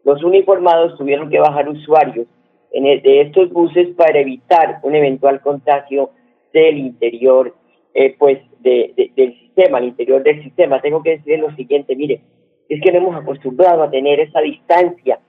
Los 0.04 0.24
uniformados 0.24 0.98
tuvieron 0.98 1.30
que 1.30 1.40
bajar 1.40 1.68
usuarios 1.68 2.28
en 2.72 2.84
de 2.84 3.22
estos 3.22 3.52
buses 3.52 3.90
para 3.96 4.20
evitar 4.20 4.80
un 4.84 4.96
eventual 4.96 5.42
contagio 5.42 6.12
del 6.54 6.78
interior 6.78 7.54
eh, 7.94 8.16
pues 8.18 8.40
del 8.60 9.40
sistema, 9.40 9.78
al 9.78 9.86
interior 9.86 10.24
del 10.24 10.42
sistema. 10.44 10.82
Tengo 10.82 11.04
que 11.04 11.18
decir 11.18 11.40
lo 11.40 11.54
siguiente, 11.56 11.96
mire, 11.96 12.22
es 12.70 12.82
que 12.82 12.92
no 12.92 12.98
hemos 13.00 13.16
acostumbrado 13.16 13.84
a 13.84 13.92
tener 13.92 14.20
esa 14.20 14.42
distancia 14.42 15.20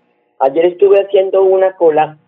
Ayer 0.41 0.67
estuve 0.67 1.01
haciendo 1.01 1.43
una 1.43 1.77
cola 1.77 2.19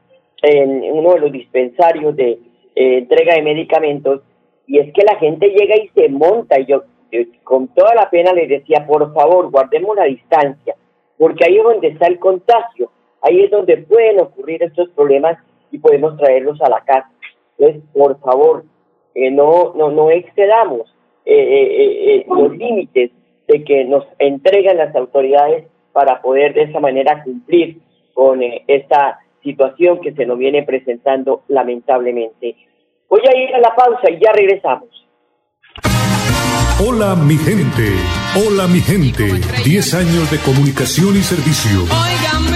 en 0.43 0.83
uno 0.93 1.15
de 1.15 1.21
los 1.21 1.33
dispensarios 1.33 2.15
de 2.17 2.39
eh, 2.75 2.99
entrega 2.99 3.35
de 3.35 3.43
medicamentos 3.43 4.21
y 4.67 4.79
es 4.79 4.93
que 4.93 5.03
la 5.03 5.17
gente 5.17 5.49
llega 5.49 5.77
y 5.77 5.89
se 5.89 6.09
monta 6.09 6.61
y 6.61 6.67
yo 6.67 6.85
eh, 7.11 7.29
con 7.43 7.69
toda 7.69 7.95
la 7.95 8.11
pena 8.11 8.33
le 8.33 8.47
decía, 8.47 8.87
por 8.87 9.13
favor, 9.15 9.51
guardemos 9.51 9.97
la 9.97 10.05
distancia, 10.05 10.75
porque 11.19 11.45
ahí 11.45 11.57
es 11.57 11.65
donde 11.65 11.89
está 11.89 12.07
el 12.07 12.19
contagio, 12.19 12.91
ahí 13.23 13.43
es 13.43 13.51
donde 13.51 13.79
pueden 13.79 14.21
ocurrir 14.21 14.63
estos 14.63 14.89
problemas 14.91 15.39
y 15.71 15.79
podemos 15.79 16.17
traerlos 16.17 16.61
a 16.61 16.69
la 16.69 16.81
casa. 16.81 17.11
Entonces, 17.59 17.83
por 17.93 18.21
favor, 18.21 18.65
eh, 19.15 19.31
no, 19.31 19.73
no, 19.75 19.91
no 19.91 20.11
excedamos 20.11 20.93
los 22.29 22.57
límites 22.57 23.11
de 23.49 23.65
que 23.65 23.85
nos 23.85 24.05
entregan 24.21 24.77
las 24.77 24.95
autoridades 24.95 25.67
para 25.93 26.21
poder 26.23 26.55
de 26.55 26.63
esa 26.63 26.79
manera 26.79 27.25
cumplir 27.25 27.79
con 28.17 28.43
eh, 28.43 28.65
esta 28.67 29.21
situación 29.43 30.01
que 30.01 30.13
se 30.15 30.25
nos 30.25 30.39
viene 30.39 30.63
presentando 30.63 31.45
lamentablemente. 31.49 32.57
Voy 33.11 33.21
a 33.21 33.39
ir 33.39 33.55
a 33.55 33.61
la 33.61 33.75
pausa 33.77 34.11
y 34.11 34.19
ya 34.19 34.33
regresamos. 34.33 34.89
Hola 36.89 37.15
mi 37.15 37.37
gente, 37.37 37.93
hola 38.35 38.67
mi 38.67 38.81
gente, 38.81 39.25
10 39.65 39.95
años 39.95 40.31
de 40.31 40.39
comunicación 40.39 41.15
y 41.17 41.23
servicio. 41.23 42.56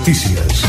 Noticias. 0.01 0.65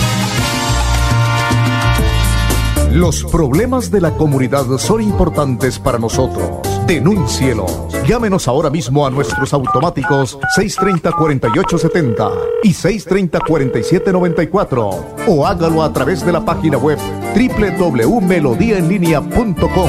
Los 2.93 3.25
problemas 3.25 3.91
de 3.91 4.03
la 4.03 4.11
comunidad 4.11 4.67
son 4.77 5.01
importantes 5.01 5.79
para 5.79 5.99
nosotros. 5.99 6.61
Denúncielos. 6.87 7.89
Llámenos 8.07 8.47
ahora 8.47 8.69
mismo 8.69 9.07
a 9.07 9.11
nuestros 9.11 9.55
automáticos 9.55 10.39
630-4870 10.59 12.31
y 12.63 12.75
630-4794 12.75 15.01
o 15.29 15.47
hágalo 15.47 15.83
a 15.83 15.91
través 15.95 16.27
de 16.27 16.33
la 16.33 16.45
página 16.45 16.77
web 16.77 16.99
www.melodiaenlinea.com. 17.35 19.89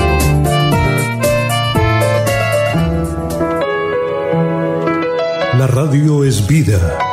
La 5.59 5.67
radio 5.67 6.23
es 6.23 6.47
vida. 6.47 7.12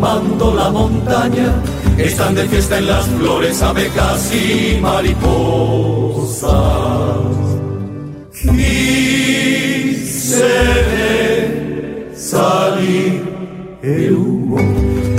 Aromando 0.00 0.54
la 0.54 0.70
montaña. 0.70 1.62
Están 1.98 2.34
de 2.34 2.44
fiesta 2.44 2.78
en 2.78 2.86
las 2.86 3.06
flores 3.06 3.62
abejas 3.62 4.34
y 4.34 4.80
mariposas. 4.80 5.20
Y 8.42 9.94
se 9.94 10.42
ve 10.90 12.10
salir 12.14 13.22
el 13.82 14.12
humo 14.12 14.58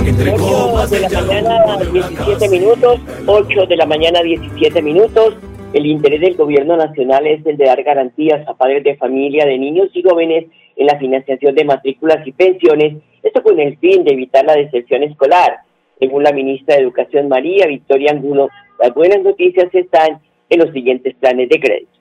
entre 0.04 0.34
8 0.34 0.42
copas 0.42 0.90
de 0.90 1.00
de 1.00 1.08
la 1.08 1.20
mañana, 1.22 1.76
17 1.92 2.48
minutos, 2.48 3.00
8 3.26 3.66
de 3.66 3.76
la 3.76 3.86
mañana, 3.86 4.22
17 4.22 4.82
minutos. 4.82 5.36
El 5.72 5.86
interés 5.86 6.20
del 6.20 6.36
gobierno 6.36 6.76
nacional 6.76 7.26
es 7.26 7.46
el 7.46 7.56
de 7.56 7.64
dar 7.64 7.82
garantías 7.82 8.46
a 8.46 8.54
padres 8.54 8.84
de 8.84 8.96
familia, 8.96 9.46
de 9.46 9.56
niños 9.58 9.88
y 9.94 10.02
jóvenes 10.02 10.46
en 10.76 10.86
la 10.86 10.98
financiación 10.98 11.54
de 11.54 11.64
matrículas 11.64 12.26
y 12.26 12.32
pensiones, 12.32 12.96
esto 13.22 13.42
con 13.42 13.58
el 13.60 13.76
fin 13.78 14.04
de 14.04 14.12
evitar 14.12 14.44
la 14.44 14.54
deserción 14.54 15.02
escolar. 15.02 15.58
Según 15.98 16.24
la 16.24 16.32
ministra 16.32 16.76
de 16.76 16.82
Educación 16.82 17.28
María 17.28 17.66
Victoria 17.66 18.12
Angulo, 18.12 18.48
las 18.80 18.92
buenas 18.94 19.22
noticias 19.22 19.72
están 19.72 20.20
en 20.48 20.58
los 20.58 20.72
siguientes 20.72 21.14
planes 21.14 21.48
de 21.48 21.60
crédito. 21.60 21.92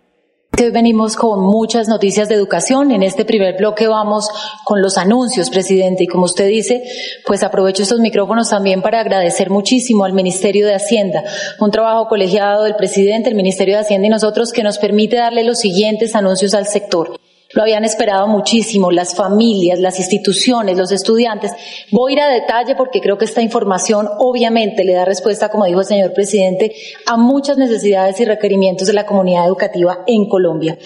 Hoy 0.59 0.69
venimos 0.69 1.15
con 1.15 1.39
muchas 1.39 1.87
noticias 1.87 2.29
de 2.29 2.35
educación. 2.35 2.91
En 2.91 3.03
este 3.03 3.25
primer 3.25 3.57
bloque 3.57 3.87
vamos 3.87 4.29
con 4.63 4.81
los 4.81 4.97
anuncios, 4.97 5.49
presidente. 5.49 6.03
Y 6.03 6.07
como 6.07 6.25
usted 6.25 6.47
dice, 6.47 6.83
pues 7.25 7.41
aprovecho 7.41 7.81
estos 7.81 7.99
micrófonos 7.99 8.49
también 8.49 8.81
para 8.81 8.99
agradecer 8.99 9.49
muchísimo 9.49 10.03
al 10.03 10.13
Ministerio 10.13 10.67
de 10.67 10.75
Hacienda. 10.75 11.23
Un 11.59 11.71
trabajo 11.71 12.07
colegiado 12.07 12.65
del 12.65 12.75
presidente, 12.75 13.29
el 13.29 13.35
Ministerio 13.35 13.75
de 13.75 13.81
Hacienda 13.81 14.07
y 14.07 14.11
nosotros 14.11 14.51
que 14.51 14.61
nos 14.61 14.77
permite 14.77 15.15
darle 15.15 15.43
los 15.43 15.59
siguientes 15.59 16.15
anuncios 16.15 16.53
al 16.53 16.67
sector. 16.67 17.20
Lo 17.53 17.63
habían 17.63 17.83
esperado 17.83 18.27
muchísimo, 18.27 18.91
las 18.91 19.15
familias, 19.15 19.79
las 19.79 19.99
instituciones, 19.99 20.77
los 20.77 20.91
estudiantes. 20.91 21.51
Voy 21.91 22.11
a 22.11 22.15
ir 22.15 22.21
a 22.21 22.27
detalle 22.27 22.75
porque 22.75 23.01
creo 23.01 23.17
que 23.17 23.25
esta 23.25 23.41
información 23.41 24.07
obviamente 24.19 24.83
le 24.83 24.93
da 24.93 25.05
respuesta, 25.05 25.49
como 25.49 25.65
dijo 25.65 25.81
el 25.81 25.85
señor 25.85 26.13
presidente, 26.13 26.73
a 27.05 27.17
muchas 27.17 27.57
necesidades 27.57 28.19
y 28.19 28.25
requerimientos 28.25 28.87
de 28.87 28.93
la 28.93 29.05
comunidad 29.05 29.45
educativa 29.45 30.03
en 30.07 30.27
Colombia. 30.29 30.77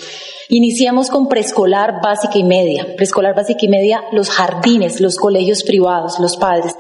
Iniciamos 0.50 1.10
con 1.10 1.28
preescolar 1.28 2.02
básica 2.02 2.38
y 2.38 2.44
media. 2.44 2.96
Preescolar 2.96 3.36
básica 3.36 3.66
y 3.66 3.70
media, 3.70 4.04
los 4.12 4.30
jardines, 4.30 5.02
los 5.02 5.18
colegios 5.18 5.64
privados, 5.64 6.20
los 6.20 6.38
padres 6.38 6.76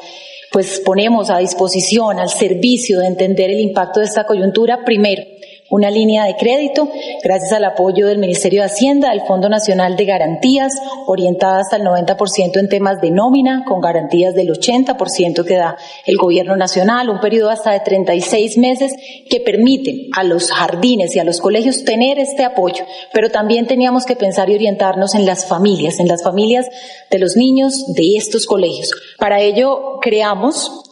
pues 0.55 0.79
ponemos 0.85 1.29
a 1.29 1.39
disposición, 1.39 2.17
al 2.17 2.29
servicio 2.29 2.99
de 2.99 3.07
entender 3.07 3.49
el 3.49 3.59
impacto 3.59 3.99
de 3.99 4.05
esta 4.05 4.25
coyuntura, 4.25 4.85
primero, 4.85 5.21
una 5.69 5.89
línea 5.89 6.25
de 6.25 6.35
crédito 6.35 6.89
gracias 7.23 7.51
al 7.53 7.65
apoyo 7.65 8.07
del 8.07 8.19
Ministerio 8.19 8.61
de 8.61 8.67
Hacienda, 8.67 9.09
del 9.09 9.21
Fondo 9.21 9.49
Nacional 9.49 9.95
de 9.95 10.05
Garantías, 10.05 10.71
orientada 11.07 11.59
hasta 11.59 11.77
el 11.77 11.83
90% 11.83 12.59
en 12.59 12.69
temas 12.69 13.01
de 13.01 13.11
nómina, 13.11 13.63
con 13.65 13.81
garantías 13.81 14.35
del 14.35 14.49
80% 14.49 15.43
que 15.43 15.55
da 15.55 15.75
el 16.05 16.17
Gobierno 16.17 16.55
Nacional, 16.55 17.09
un 17.09 17.19
periodo 17.19 17.49
hasta 17.49 17.71
de 17.71 17.79
36 17.79 18.57
meses 18.57 18.93
que 19.29 19.39
permiten 19.39 20.09
a 20.15 20.23
los 20.23 20.51
jardines 20.51 21.15
y 21.15 21.19
a 21.19 21.23
los 21.23 21.41
colegios 21.41 21.83
tener 21.83 22.19
este 22.19 22.43
apoyo, 22.43 22.85
pero 23.11 23.31
también 23.31 23.65
teníamos 23.65 24.05
que 24.05 24.15
pensar 24.15 24.49
y 24.49 24.55
orientarnos 24.55 25.15
en 25.15 25.25
las 25.25 25.45
familias, 25.45 25.99
en 25.99 26.07
las 26.07 26.23
familias 26.23 26.67
de 27.09 27.19
los 27.19 27.35
niños 27.35 27.93
de 27.95 28.17
estos 28.17 28.45
colegios. 28.45 28.91
Para 29.17 29.41
ello 29.41 29.99
creamos 30.01 30.84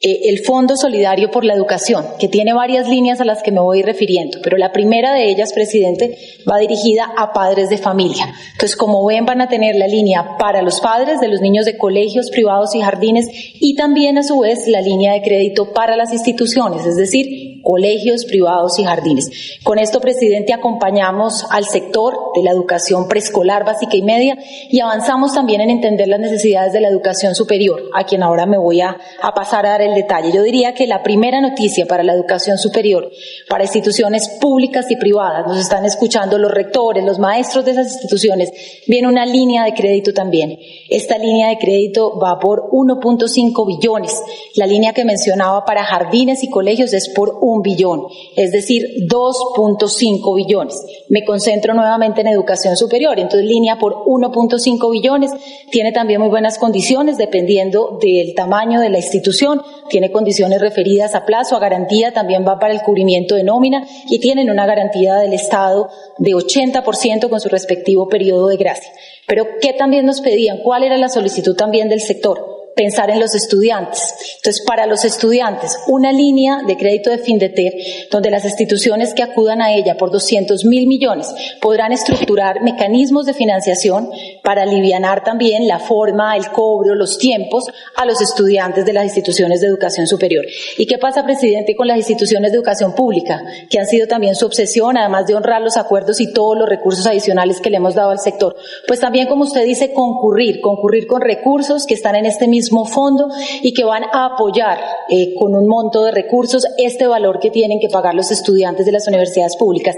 eh, 0.00 0.28
el 0.28 0.44
Fondo 0.44 0.76
Solidario 0.76 1.28
por 1.30 1.44
la 1.44 1.54
Educación, 1.54 2.04
que 2.20 2.28
tiene 2.28 2.52
varias 2.52 2.88
líneas 2.88 3.20
a 3.20 3.24
las 3.24 3.42
que 3.42 3.50
me 3.50 3.60
voy 3.60 3.82
refiriendo, 3.82 4.38
pero 4.44 4.56
la 4.56 4.70
primera 4.70 5.12
de 5.12 5.28
ellas, 5.28 5.52
presidente, 5.52 6.16
va 6.48 6.58
dirigida 6.58 7.10
a 7.16 7.32
padres 7.32 7.68
de 7.68 7.78
familia. 7.78 8.32
Entonces, 8.52 8.76
como 8.76 9.04
ven, 9.04 9.26
van 9.26 9.40
a 9.40 9.48
tener 9.48 9.74
la 9.74 9.88
línea 9.88 10.36
para 10.38 10.62
los 10.62 10.80
padres 10.80 11.20
de 11.20 11.26
los 11.26 11.40
niños 11.40 11.66
de 11.66 11.76
colegios 11.76 12.30
privados 12.30 12.76
y 12.76 12.80
jardines 12.80 13.26
y 13.60 13.74
también, 13.74 14.18
a 14.18 14.22
su 14.22 14.38
vez, 14.38 14.68
la 14.68 14.80
línea 14.80 15.14
de 15.14 15.22
crédito 15.22 15.72
para 15.72 15.96
las 15.96 16.12
instituciones, 16.12 16.86
es 16.86 16.94
decir, 16.94 17.57
colegios 17.62 18.24
privados 18.24 18.78
y 18.78 18.84
jardines. 18.84 19.58
Con 19.62 19.78
esto, 19.78 20.00
presidente, 20.00 20.52
acompañamos 20.52 21.46
al 21.50 21.64
sector 21.64 22.14
de 22.34 22.42
la 22.42 22.50
educación 22.50 23.08
preescolar 23.08 23.64
básica 23.64 23.96
y 23.96 24.02
media 24.02 24.36
y 24.70 24.80
avanzamos 24.80 25.34
también 25.34 25.60
en 25.60 25.70
entender 25.70 26.08
las 26.08 26.20
necesidades 26.20 26.72
de 26.72 26.80
la 26.80 26.88
educación 26.88 27.34
superior, 27.34 27.90
a 27.94 28.04
quien 28.04 28.22
ahora 28.22 28.46
me 28.46 28.58
voy 28.58 28.80
a, 28.80 28.96
pasar 29.34 29.66
a 29.66 29.70
dar 29.70 29.82
el 29.82 29.94
detalle. 29.94 30.32
Yo 30.32 30.42
diría 30.42 30.74
que 30.74 30.86
la 30.86 31.02
primera 31.02 31.40
noticia 31.40 31.86
para 31.86 32.02
la 32.02 32.12
educación 32.12 32.58
superior, 32.58 33.10
para 33.48 33.64
instituciones 33.64 34.28
públicas 34.40 34.90
y 34.90 34.96
privadas, 34.96 35.46
nos 35.46 35.58
están 35.58 35.84
escuchando 35.84 36.38
los 36.38 36.50
rectores, 36.50 37.04
los 37.04 37.18
maestros 37.18 37.64
de 37.64 37.72
esas 37.72 37.92
instituciones, 37.92 38.52
viene 38.86 39.08
una 39.08 39.26
línea 39.26 39.64
de 39.64 39.74
crédito 39.74 40.12
también. 40.12 40.58
Esta 40.88 41.18
línea 41.18 41.48
de 41.48 41.58
crédito 41.58 42.18
va 42.18 42.38
por 42.38 42.70
1.5 42.70 43.66
billones. 43.66 44.20
La 44.56 44.66
línea 44.66 44.92
que 44.92 45.04
mencionaba 45.04 45.64
para 45.64 45.84
jardines 45.84 46.42
y 46.42 46.50
colegios 46.50 46.92
es 46.92 47.08
por 47.08 47.40
un 47.52 47.62
billón, 47.62 48.06
es 48.36 48.52
decir, 48.52 48.84
2.5 49.08 50.36
billones. 50.36 50.76
Me 51.08 51.24
concentro 51.24 51.74
nuevamente 51.74 52.20
en 52.20 52.28
educación 52.28 52.76
superior, 52.76 53.18
entonces 53.18 53.48
línea 53.48 53.78
por 53.78 54.04
1.5 54.04 54.90
billones, 54.90 55.30
tiene 55.70 55.92
también 55.92 56.20
muy 56.20 56.30
buenas 56.30 56.58
condiciones 56.58 57.16
dependiendo 57.18 57.98
del 58.00 58.34
tamaño 58.34 58.80
de 58.80 58.90
la 58.90 58.98
institución, 58.98 59.62
tiene 59.88 60.12
condiciones 60.12 60.60
referidas 60.60 61.14
a 61.14 61.24
plazo, 61.24 61.56
a 61.56 61.60
garantía, 61.60 62.12
también 62.12 62.46
va 62.46 62.58
para 62.58 62.74
el 62.74 62.82
cubrimiento 62.82 63.34
de 63.34 63.44
nómina 63.44 63.86
y 64.08 64.18
tienen 64.18 64.50
una 64.50 64.66
garantía 64.66 65.16
del 65.16 65.32
Estado 65.32 65.88
de 66.18 66.32
80% 66.32 67.28
con 67.28 67.40
su 67.40 67.48
respectivo 67.48 68.08
periodo 68.08 68.48
de 68.48 68.56
gracia. 68.56 68.92
Pero 69.26 69.46
¿qué 69.60 69.72
también 69.72 70.06
nos 70.06 70.20
pedían? 70.20 70.58
¿Cuál 70.62 70.84
era 70.84 70.96
la 70.96 71.08
solicitud 71.08 71.54
también 71.54 71.88
del 71.88 72.00
sector? 72.00 72.57
Pensar 72.78 73.10
en 73.10 73.18
los 73.18 73.34
estudiantes. 73.34 74.14
Entonces, 74.36 74.62
para 74.64 74.86
los 74.86 75.04
estudiantes, 75.04 75.76
una 75.88 76.12
línea 76.12 76.58
de 76.64 76.76
crédito 76.76 77.10
de 77.10 77.18
Findeter, 77.18 77.72
donde 78.08 78.30
las 78.30 78.44
instituciones 78.44 79.14
que 79.14 79.24
acudan 79.24 79.60
a 79.60 79.74
ella 79.74 79.96
por 79.96 80.12
200 80.12 80.64
mil 80.64 80.86
millones 80.86 81.26
podrán 81.60 81.90
estructurar 81.90 82.62
mecanismos 82.62 83.26
de 83.26 83.34
financiación 83.34 84.08
para 84.48 84.62
alivianar 84.62 85.22
también 85.22 85.68
la 85.68 85.78
forma, 85.78 86.34
el 86.34 86.48
cobro, 86.48 86.94
los 86.94 87.18
tiempos 87.18 87.64
a 87.94 88.06
los 88.06 88.22
estudiantes 88.22 88.86
de 88.86 88.94
las 88.94 89.04
instituciones 89.04 89.60
de 89.60 89.66
educación 89.66 90.06
superior. 90.06 90.42
¿Y 90.78 90.86
qué 90.86 90.96
pasa, 90.96 91.22
presidente, 91.22 91.76
con 91.76 91.86
las 91.86 91.98
instituciones 91.98 92.50
de 92.50 92.56
educación 92.56 92.94
pública, 92.94 93.42
que 93.68 93.78
han 93.78 93.84
sido 93.84 94.06
también 94.06 94.34
su 94.34 94.46
obsesión, 94.46 94.96
además 94.96 95.26
de 95.26 95.34
honrar 95.34 95.60
los 95.60 95.76
acuerdos 95.76 96.18
y 96.22 96.32
todos 96.32 96.56
los 96.56 96.66
recursos 96.66 97.06
adicionales 97.06 97.60
que 97.60 97.68
le 97.68 97.76
hemos 97.76 97.94
dado 97.94 98.08
al 98.08 98.20
sector? 98.20 98.56
Pues 98.86 99.00
también, 99.00 99.28
como 99.28 99.44
usted 99.44 99.66
dice, 99.66 99.92
concurrir, 99.92 100.62
concurrir 100.62 101.06
con 101.06 101.20
recursos 101.20 101.84
que 101.84 101.92
están 101.92 102.16
en 102.16 102.24
este 102.24 102.48
mismo 102.48 102.86
fondo 102.86 103.28
y 103.60 103.74
que 103.74 103.84
van 103.84 104.04
a 104.04 104.32
apoyar 104.32 104.78
eh, 105.10 105.34
con 105.38 105.54
un 105.54 105.68
monto 105.68 106.04
de 106.04 106.12
recursos 106.12 106.64
este 106.78 107.06
valor 107.06 107.38
que 107.38 107.50
tienen 107.50 107.80
que 107.80 107.90
pagar 107.90 108.14
los 108.14 108.30
estudiantes 108.30 108.86
de 108.86 108.92
las 108.92 109.06
universidades 109.06 109.58
públicas. 109.58 109.96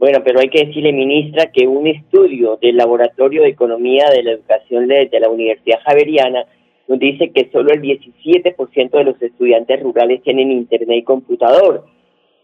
Bueno, 0.00 0.20
pero 0.24 0.40
hay 0.40 0.48
que 0.48 0.64
decirle, 0.64 0.94
ministra, 0.94 1.52
que 1.52 1.66
un 1.66 1.86
estudio 1.86 2.56
del 2.56 2.78
Laboratorio 2.78 3.42
de 3.42 3.50
Economía 3.50 4.08
de 4.08 4.22
la 4.22 4.30
Educación 4.30 4.88
de, 4.88 5.10
la 5.20 5.28
Universidad 5.28 5.80
Javeriana 5.84 6.46
nos 6.88 6.98
dice 6.98 7.30
que 7.32 7.50
solo 7.52 7.70
el 7.70 7.82
17% 7.82 8.90
de 8.92 9.04
los 9.04 9.20
estudiantes 9.20 9.82
rurales 9.82 10.22
tienen 10.22 10.52
internet 10.52 11.00
y 11.00 11.02
computador. 11.02 11.84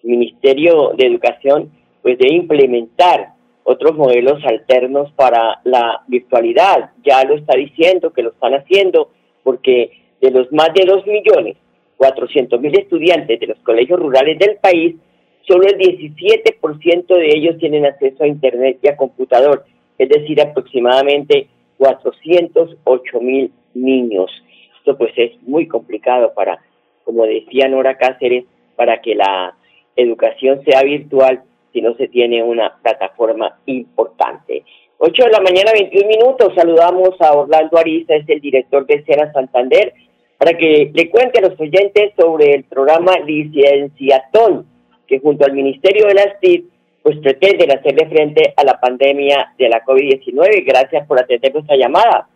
El 0.05 0.11
Ministerio 0.11 0.93
de 0.99 1.07
Educación 1.07 1.71
pues 2.03 2.19
debe 2.19 2.35
implementar 2.35 3.31
otros 3.65 3.97
modelos 3.97 4.45
alternos 4.45 5.11
para 5.13 5.63
la 5.65 6.03
virtualidad. 6.09 6.91
Ya 7.07 7.25
lo 7.25 7.37
está 7.37 7.57
diciendo 7.57 8.13
que 8.13 8.23
lo 8.23 8.33
están 8.33 8.53
haciendo 8.53 9.13
porque 9.43 9.93
de 10.21 10.31
los 10.31 10.53
más 10.53 10.75
de 10.75 10.85
dos 10.85 11.07
millones 11.07 11.57
400 11.97 12.61
mil 12.61 12.79
estudiantes 12.79 13.41
de 13.41 13.47
los 13.47 13.59
colegios 13.61 13.99
rurales 13.99 14.39
del 14.39 14.57
país, 14.57 14.97
solo 15.47 15.67
el 15.67 15.79
17% 15.79 17.07
de 17.07 17.29
ellos 17.29 17.59
tienen 17.59 17.87
acceso 17.87 18.25
a 18.25 18.29
Internet 18.29 18.79
y 18.83 18.89
a 18.89 18.97
computador, 18.97 19.65
es 19.99 20.09
decir, 20.09 20.41
aproximadamente 20.41 21.49
408 21.79 23.21
mil 23.21 23.53
niños. 23.75 24.31
Esto 24.79 24.97
pues 24.97 25.13
es 25.17 25.33
muy 25.43 25.67
complicado 25.67 26.33
para, 26.35 26.59
como 27.05 27.25
decía 27.25 27.69
Nora 27.69 27.97
Cáceres, 27.97 28.45
para 28.77 29.01
que 29.01 29.15
la 29.15 29.57
educación 29.97 30.63
sea 30.65 30.83
virtual 30.83 31.43
si 31.73 31.81
no 31.81 31.95
se 31.97 32.09
tiene 32.09 32.43
una 32.43 32.79
plataforma 32.83 33.59
importante. 33.67 34.65
8 34.99 35.25
de 35.25 35.31
la 35.31 35.41
mañana, 35.41 35.73
21 35.73 36.09
minutos. 36.09 36.55
Saludamos 36.55 37.21
a 37.21 37.33
Orlando 37.33 37.77
Ariza, 37.77 38.15
es 38.15 38.29
el 38.29 38.41
director 38.41 38.87
de 38.87 39.05
Sena 39.05 39.31
Santander, 39.33 39.93
para 40.39 40.57
que 40.57 40.91
le 40.93 41.11
cuente 41.11 41.39
a 41.39 41.49
los 41.49 41.61
oyentes 41.61 42.13
sobre 42.17 42.55
el 42.55 42.65
programa 42.65 43.19
Licenciatón, 43.19 44.67
que 45.07 45.21
junto 45.21 45.45
al 45.45 45.53
Ministerio 45.53 46.07
de 46.07 46.15
las 46.15 46.41
TIC, 46.41 46.65
pues 47.03 47.19
pretenden 47.19 47.71
hacerle 47.71 48.09
frente 48.09 48.53
a 48.57 48.65
la 48.65 48.81
pandemia 48.81 49.55
de 49.59 49.69
la 49.69 49.85
COVID-19. 49.85 50.65
Gracias 50.67 51.07
por 51.07 51.21
atender 51.21 51.55
nuestra 51.55 51.77
llamada. 51.77 52.29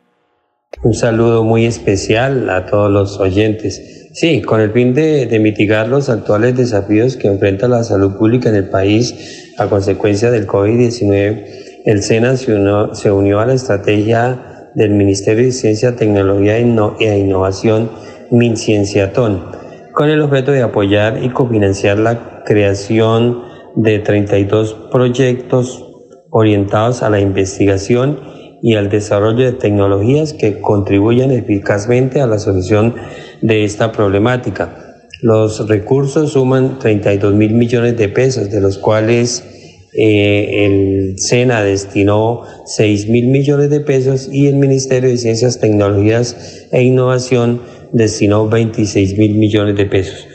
Un 0.85 0.95
saludo 0.95 1.43
muy 1.43 1.67
especial 1.67 2.49
a 2.49 2.67
todos 2.67 2.91
los 2.91 3.19
oyentes. 3.19 4.09
Sí, 4.15 4.43
con 4.43 4.61
el 4.61 4.71
fin 4.71 4.95
de, 4.95 5.27
de, 5.27 5.39
mitigar 5.41 5.89
los 5.89 6.09
actuales 6.09 6.57
desafíos 6.57 7.17
que 7.17 7.29
enfrenta 7.29 7.67
la 7.67 7.83
salud 7.83 8.17
pública 8.17 8.49
en 8.49 8.55
el 8.55 8.69
país 8.69 9.55
a 9.59 9.67
consecuencia 9.67 10.31
del 10.31 10.47
COVID-19, 10.47 11.83
el 11.87 12.03
SENA 12.03 12.37
se 12.37 12.55
unió, 12.55 12.95
se 12.95 13.11
unió, 13.11 13.41
a 13.41 13.47
la 13.47 13.55
estrategia 13.55 14.71
del 14.75 14.91
Ministerio 14.91 15.45
de 15.45 15.53
Ciencia, 15.53 15.97
Tecnología 15.97 16.59
e, 16.59 16.67
e 17.01 17.19
Innovación, 17.19 17.91
MinCienciatón, 18.31 19.45
con 19.93 20.09
el 20.09 20.21
objeto 20.21 20.53
de 20.53 20.63
apoyar 20.63 21.23
y 21.23 21.31
cofinanciar 21.31 21.99
la 21.99 22.30
creación 22.45 23.43
de 23.77 23.99
32 23.99 24.75
proyectos 24.91 25.85
orientados 26.31 27.03
a 27.03 27.11
la 27.11 27.21
investigación 27.21 28.19
y 28.63 28.75
al 28.75 28.91
desarrollo 28.91 29.45
de 29.45 29.53
tecnologías 29.53 30.33
que 30.33 30.61
contribuyan 30.61 31.31
eficazmente 31.31 32.21
a 32.21 32.27
la 32.27 32.39
solución 32.39 32.95
de 33.41 33.65
esta 33.65 33.93
problemática. 33.93 34.99
Los 35.23 35.69
recursos 35.69 36.33
suman 36.33 36.79
32 36.79 37.35
mil 37.35 37.55
millones 37.55 37.97
de 37.97 38.09
pesos, 38.09 38.51
de 38.51 38.61
los 38.61 38.79
cuales 38.79 39.45
eh, 39.93 40.67
el 40.67 41.19
SENA 41.19 41.63
destinó 41.63 42.43
6 42.65 43.09
mil 43.09 43.27
millones 43.27 43.71
de 43.71 43.81
pesos 43.81 44.29
y 44.33 44.47
el 44.47 44.57
Ministerio 44.57 45.11
de 45.11 45.19
Ciencias, 45.19 45.59
Tecnologías 45.59 46.67
e 46.71 46.83
Innovación 46.83 47.61
destinó 47.93 48.49
26 48.49 49.19
mil 49.19 49.35
millones 49.35 49.77
de 49.77 49.87
pesos. 49.87 50.27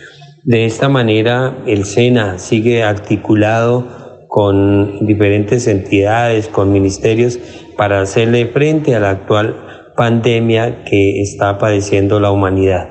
De 0.45 0.65
esta 0.65 0.89
manera, 0.89 1.57
el 1.65 1.85
SENA 1.85 2.37
sigue 2.37 2.83
articulado 2.83 4.27
con 4.27 5.03
diferentes 5.07 5.67
entidades, 5.67 6.49
con 6.49 6.71
ministerios, 6.71 7.39
para 7.75 8.01
hacerle 8.01 8.45
frente 8.45 8.93
a 8.93 8.99
la 8.99 9.09
actual 9.09 9.55
pandemia 9.97 10.83
que 10.83 11.19
está 11.19 11.57
padeciendo 11.57 12.19
la 12.19 12.29
humanidad. 12.29 12.87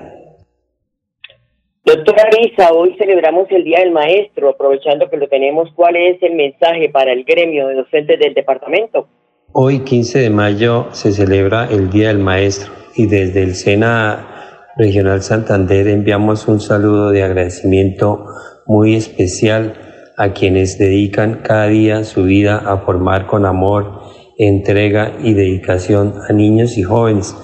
Doctora 1.84 2.28
Risa, 2.32 2.72
hoy 2.72 2.96
celebramos 2.98 3.46
el 3.52 3.62
Día 3.62 3.78
del 3.78 3.92
Maestro, 3.92 4.48
aprovechando 4.48 5.08
que 5.08 5.16
lo 5.16 5.28
tenemos, 5.28 5.70
¿cuál 5.76 5.94
es 5.94 6.20
el 6.24 6.34
mensaje 6.34 6.88
para 6.88 7.12
el 7.12 7.22
gremio 7.22 7.68
de 7.68 7.76
docentes 7.76 8.18
del 8.18 8.34
departamento? 8.34 9.06
Hoy, 9.52 9.84
15 9.84 10.18
de 10.18 10.30
mayo, 10.30 10.88
se 10.90 11.12
celebra 11.12 11.68
el 11.70 11.88
Día 11.88 12.08
del 12.08 12.18
Maestro 12.18 12.72
y 12.96 13.06
desde 13.06 13.44
el 13.44 13.54
SENA 13.54 14.34
Regional 14.76 15.22
Santander 15.22 15.87
enviamos 15.87 16.48
un 16.48 16.58
saludo 16.58 17.10
de 17.10 17.22
agradecimiento 17.22 18.26
muy 18.66 18.96
especial 18.96 19.74
a 20.16 20.30
quienes 20.30 20.78
dedican 20.78 21.42
cada 21.44 21.68
día 21.68 22.02
su 22.02 22.24
vida 22.24 22.56
a 22.56 22.78
formar 22.78 23.28
con 23.28 23.46
amor, 23.46 24.00
entrega 24.37 25.12
y 25.22 25.34
dedicación 25.34 26.14
a 26.28 26.32
niños 26.32 26.76
y 26.76 26.82
jóvenes, 26.82 27.37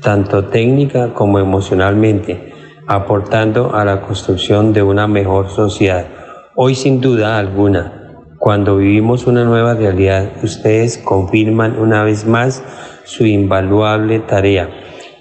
tanto 0.00 0.44
técnica 0.44 1.12
como 1.12 1.40
emocionalmente 1.40 2.52
aportando 2.86 3.74
a 3.74 3.84
la 3.84 4.02
construcción 4.02 4.72
de 4.72 4.84
una 4.84 5.08
mejor 5.08 5.50
sociedad. 5.50 6.06
Hoy 6.54 6.76
sin 6.76 7.00
duda 7.00 7.36
alguna, 7.36 8.22
cuando 8.38 8.76
vivimos 8.76 9.26
una 9.26 9.42
nueva 9.42 9.74
realidad, 9.74 10.30
ustedes 10.44 10.98
confirman 10.98 11.80
una 11.80 12.04
vez 12.04 12.26
más 12.26 12.62
su 13.02 13.26
invaluable 13.26 14.20
tarea. 14.20 14.70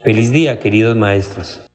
Feliz 0.06 0.32
día, 0.32 0.60
queridos 0.60 0.96
maestros. 0.96 1.68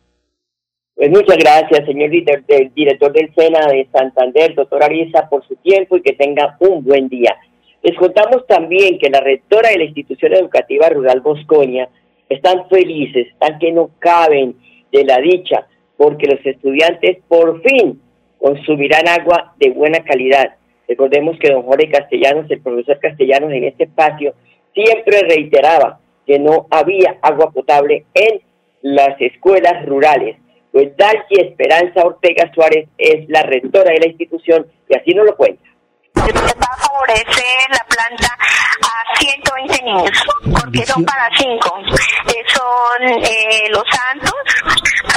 Pues 0.94 1.10
muchas 1.10 1.36
gracias, 1.36 1.84
señor 1.84 2.10
director 2.10 3.12
del 3.12 3.34
SENA 3.34 3.66
de 3.66 3.88
Santander, 3.92 4.54
doctor 4.54 4.84
Ariza, 4.84 5.28
por 5.28 5.44
su 5.48 5.56
tiempo 5.56 5.96
y 5.96 6.02
que 6.02 6.12
tenga 6.12 6.56
un 6.60 6.84
buen 6.84 7.08
día. 7.08 7.36
Les 7.82 7.96
contamos 7.98 8.46
también 8.46 9.00
que 9.00 9.10
la 9.10 9.18
rectora 9.18 9.70
de 9.70 9.78
la 9.78 9.84
institución 9.86 10.32
educativa 10.32 10.88
rural 10.90 11.22
Bosconia 11.22 11.88
están 12.28 12.68
felices, 12.68 13.26
están 13.32 13.58
que 13.58 13.72
no 13.72 13.90
caben 13.98 14.54
de 14.92 15.04
la 15.04 15.18
dicha 15.18 15.66
porque 15.96 16.28
los 16.28 16.46
estudiantes 16.46 17.18
por 17.26 17.60
fin 17.62 18.00
consumirán 18.38 19.08
agua 19.08 19.54
de 19.58 19.70
buena 19.70 20.04
calidad. 20.04 20.54
Recordemos 20.86 21.36
que 21.40 21.50
don 21.50 21.64
Jorge 21.64 21.90
Castellanos, 21.90 22.48
el 22.48 22.60
profesor 22.60 23.00
Castellanos 23.00 23.50
en 23.50 23.64
este 23.64 23.84
espacio, 23.84 24.34
siempre 24.72 25.18
reiteraba 25.28 25.98
que 26.26 26.38
no 26.38 26.66
había 26.70 27.18
agua 27.22 27.50
potable 27.50 28.04
en 28.14 28.40
las 28.82 29.20
escuelas 29.20 29.86
rurales. 29.86 30.36
Pues 30.72 30.96
Dalci 30.96 31.40
Esperanza 31.40 32.02
Ortega 32.04 32.50
Suárez 32.54 32.88
es 32.96 33.28
la 33.28 33.42
rectora 33.42 33.92
de 33.92 34.00
la 34.00 34.06
institución 34.06 34.66
y 34.88 34.96
así 34.96 35.12
nos 35.14 35.26
lo 35.26 35.36
cuenta. 35.36 35.70
Va 36.16 36.26
a 36.26 36.76
favorecer 36.76 37.70
la 37.70 37.84
planta 37.88 38.36
a 38.82 39.18
120 39.18 39.84
niños, 39.84 40.10
porque 40.60 40.84
son 40.84 41.04
para 41.04 41.28
cinco. 41.36 41.78
son 42.54 43.24
eh, 43.24 43.68
Los 43.70 43.84
Santos, 43.90 44.34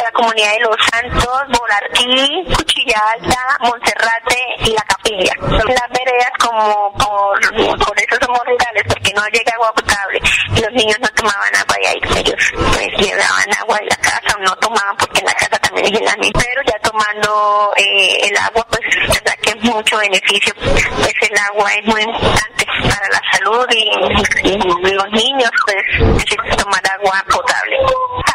la 0.02 0.12
comunidad 0.12 0.54
de 0.54 0.60
Los 0.60 0.78
Santos, 0.92 1.60
Bolartí, 1.60 2.54
Cuchilla 2.56 3.02
Alta, 3.14 3.58
Monserrate 3.62 4.40
y 4.60 4.74
La 4.74 4.84
Capilla. 4.84 5.34
Las 5.42 5.90
veredas 5.90 6.32
como 6.40 6.94
por, 6.94 7.40
por 7.78 8.00
eso 8.00 8.26
somos 8.26 8.40
rurales, 8.46 8.84
porque 8.88 9.14
no 9.14 9.22
llega 9.28 9.54
agua 9.56 9.74
potable. 9.74 10.20
Los 10.64 10.72
niños 10.72 10.98
no 11.02 11.10
tomaban 11.10 11.54
agua 11.58 11.76
y 11.82 11.86
ahí 11.88 12.00
ellos 12.20 12.40
pues 12.56 12.88
llevaban 12.96 13.54
agua 13.60 13.78
de 13.80 13.86
la 13.86 13.98
casa, 13.98 14.38
no 14.40 14.56
tomaban 14.56 14.96
porque 14.96 15.20
en 15.20 15.26
la 15.26 15.34
casa 15.34 15.60
también 15.60 15.94
es 15.94 16.00
el 16.00 16.32
Pero 16.32 16.62
ya 16.66 16.80
tomando 16.80 17.74
eh, 17.76 18.30
el 18.30 18.38
agua, 18.38 18.66
pues 18.70 18.80
verdad 19.10 19.36
que 19.42 19.50
es 19.50 19.62
mucho 19.62 19.98
beneficio. 19.98 20.54
Pues 20.56 21.14
el 21.30 21.38
agua 21.38 21.70
es 21.74 21.86
muy 21.86 22.02
importante 22.02 22.66
para 22.66 23.08
la 23.12 23.22
salud 23.34 23.68
y, 23.72 24.94
los 24.94 25.12
niños 25.12 25.52
pues 25.66 25.84
necesitan 26.00 26.56
tomar 26.56 26.82
agua 26.94 27.22
potable. 27.30 27.78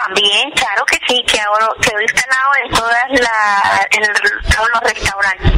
También, 0.04 0.50
claro 0.50 0.84
que 0.84 0.98
sí, 1.08 1.24
que 1.26 1.40
ahora 1.40 1.66
quedó 1.80 2.00
instalado 2.02 2.50
en 2.62 2.70
todas 2.76 3.08
la, 3.20 3.88
todos 4.54 4.68
los 4.74 4.82
restaurantes. 4.82 5.52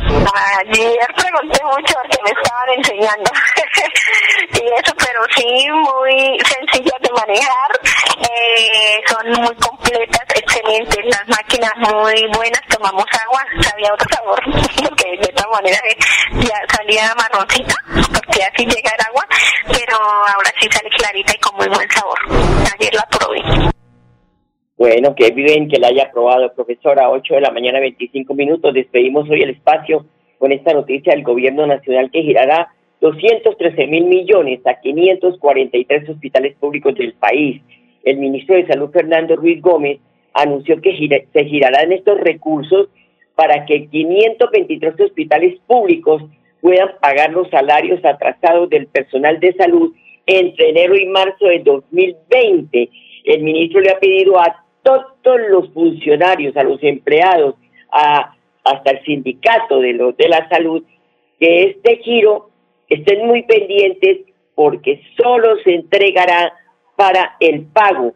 Ayer 0.60 1.06
pregunté 1.16 1.64
mucho 1.64 1.94
porque 1.94 2.18
me 2.22 2.30
estaban 2.30 2.68
enseñando 2.76 3.30
y 4.52 4.72
eso, 4.78 4.89
sí 5.34 5.66
muy 5.70 6.38
sencillas 6.44 7.00
de 7.00 7.10
manejar, 7.12 7.70
eh, 8.20 9.00
son 9.06 9.42
muy 9.42 9.54
completas, 9.56 10.24
excelentes, 10.34 11.04
las 11.04 11.28
máquinas 11.28 11.72
muy 11.76 12.26
buenas, 12.34 12.60
tomamos 12.68 13.04
agua, 13.26 13.40
sabía 13.60 13.92
otro 13.92 14.06
sabor, 14.14 14.40
porque 14.88 15.16
de 15.16 15.28
esta 15.28 15.48
manera 15.48 15.78
ya 16.32 16.56
salía 16.74 17.14
marroncita, 17.14 17.74
porque 18.12 18.42
así 18.42 18.64
llega 18.64 18.90
el 18.90 19.06
agua, 19.08 19.26
pero 19.66 19.96
ahora 19.96 20.50
sí 20.60 20.68
sale 20.70 20.90
clarita 20.90 21.32
y 21.34 21.38
con 21.38 21.56
muy 21.56 21.68
buen 21.68 21.90
sabor. 21.90 22.18
Ayer 22.78 22.94
la 22.94 23.06
probé. 23.10 23.70
Bueno, 24.76 25.14
que 25.14 25.30
bien 25.32 25.68
que 25.68 25.78
la 25.78 25.88
haya 25.88 26.10
probado, 26.10 26.54
profesora. 26.54 27.10
8 27.10 27.34
de 27.34 27.40
la 27.42 27.50
mañana, 27.50 27.80
25 27.80 28.32
minutos. 28.32 28.72
Despedimos 28.72 29.28
hoy 29.28 29.42
el 29.42 29.50
espacio 29.50 30.06
con 30.38 30.52
esta 30.52 30.72
noticia 30.72 31.12
del 31.12 31.22
Gobierno 31.22 31.66
Nacional 31.66 32.10
que 32.10 32.22
girará 32.22 32.72
213 33.00 33.86
mil 33.86 34.04
millones 34.04 34.60
a 34.66 34.80
543 34.80 36.08
hospitales 36.08 36.56
públicos 36.58 36.94
del 36.94 37.14
país. 37.14 37.62
El 38.04 38.18
ministro 38.18 38.56
de 38.56 38.66
Salud, 38.66 38.90
Fernando 38.90 39.36
Ruiz 39.36 39.60
Gómez, 39.60 39.98
anunció 40.34 40.80
que 40.80 41.24
se 41.32 41.44
girarán 41.44 41.92
estos 41.92 42.20
recursos 42.20 42.88
para 43.34 43.64
que 43.64 43.86
523 43.88 45.00
hospitales 45.00 45.58
públicos 45.66 46.22
puedan 46.60 46.90
pagar 47.00 47.32
los 47.32 47.48
salarios 47.48 48.04
atrasados 48.04 48.68
del 48.68 48.86
personal 48.86 49.40
de 49.40 49.54
salud 49.54 49.94
entre 50.26 50.70
enero 50.70 50.94
y 50.96 51.06
marzo 51.06 51.46
de 51.46 51.60
2020. 51.60 52.90
El 53.24 53.42
ministro 53.42 53.80
le 53.80 53.90
ha 53.90 53.98
pedido 53.98 54.38
a 54.38 54.64
todos 54.82 55.40
los 55.48 55.70
funcionarios, 55.72 56.56
a 56.56 56.62
los 56.62 56.82
empleados, 56.82 57.54
a, 57.92 58.34
hasta 58.64 58.90
el 58.90 59.02
sindicato 59.04 59.80
de 59.80 59.94
los 59.94 60.16
de 60.16 60.28
la 60.28 60.48
salud, 60.48 60.84
que 61.38 61.64
este 61.64 61.96
giro 61.98 62.49
estén 62.90 63.26
muy 63.26 63.44
pendientes 63.44 64.18
porque 64.54 65.00
solo 65.16 65.56
se 65.64 65.74
entregará 65.74 66.52
para 66.96 67.36
el 67.40 67.62
pago 67.66 68.12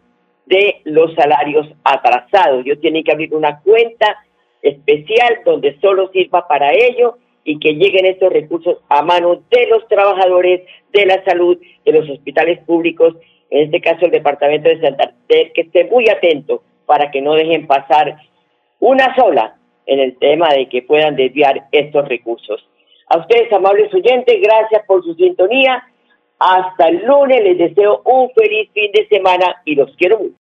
de 0.47 0.83
los 0.85 1.15
salarios 1.15 1.67
atrasados. 1.85 2.67
Ellos 2.67 2.81
tienen 2.81 3.03
que 3.03 3.13
abrir 3.13 3.35
una 3.35 3.61
cuenta 3.61 4.19
especial 4.61 5.41
donde 5.45 5.79
solo 5.81 6.11
sirva 6.11 6.47
para 6.47 6.73
ello 6.73 7.17
y 7.45 7.59
que 7.59 7.75
lleguen 7.75 8.07
estos 8.07 8.33
recursos 8.33 8.79
a 8.89 9.03
manos 9.03 9.39
de 9.51 9.67
los 9.69 9.87
trabajadores 9.89 10.63
de 10.93 11.07
la 11.07 11.23
salud, 11.25 11.59
de 11.85 11.93
los 11.93 12.09
hospitales 12.09 12.59
públicos, 12.61 13.15
en 13.51 13.65
este 13.65 13.81
caso 13.81 14.07
el 14.07 14.11
Departamento 14.11 14.69
de 14.69 14.81
Santander, 14.81 15.53
que 15.53 15.61
esté 15.61 15.85
muy 15.85 16.09
atento 16.09 16.63
para 16.87 17.11
que 17.11 17.21
no 17.21 17.35
dejen 17.35 17.67
pasar 17.67 18.17
una 18.81 19.15
sola 19.15 19.57
en 19.87 20.01
el 20.01 20.17
tema 20.19 20.49
de 20.49 20.69
que 20.69 20.83
puedan 20.83 21.17
desviar 21.17 21.69
estos 21.73 22.09
recursos. 22.09 22.67
A 23.09 23.19
ustedes, 23.19 23.53
amables 23.53 23.93
oyentes, 23.93 24.41
gracias 24.41 24.85
por 24.87 25.03
su 25.05 25.15
sintonía. 25.15 25.83
Hasta 26.39 26.89
el 26.89 27.05
lunes 27.05 27.43
les 27.43 27.59
deseo 27.59 28.03
un 28.05 28.31
feliz 28.31 28.71
fin 28.73 28.91
de 28.93 29.07
semana 29.09 29.63
y 29.65 29.75
los 29.75 29.95
quiero 29.97 30.19
mucho. 30.19 30.33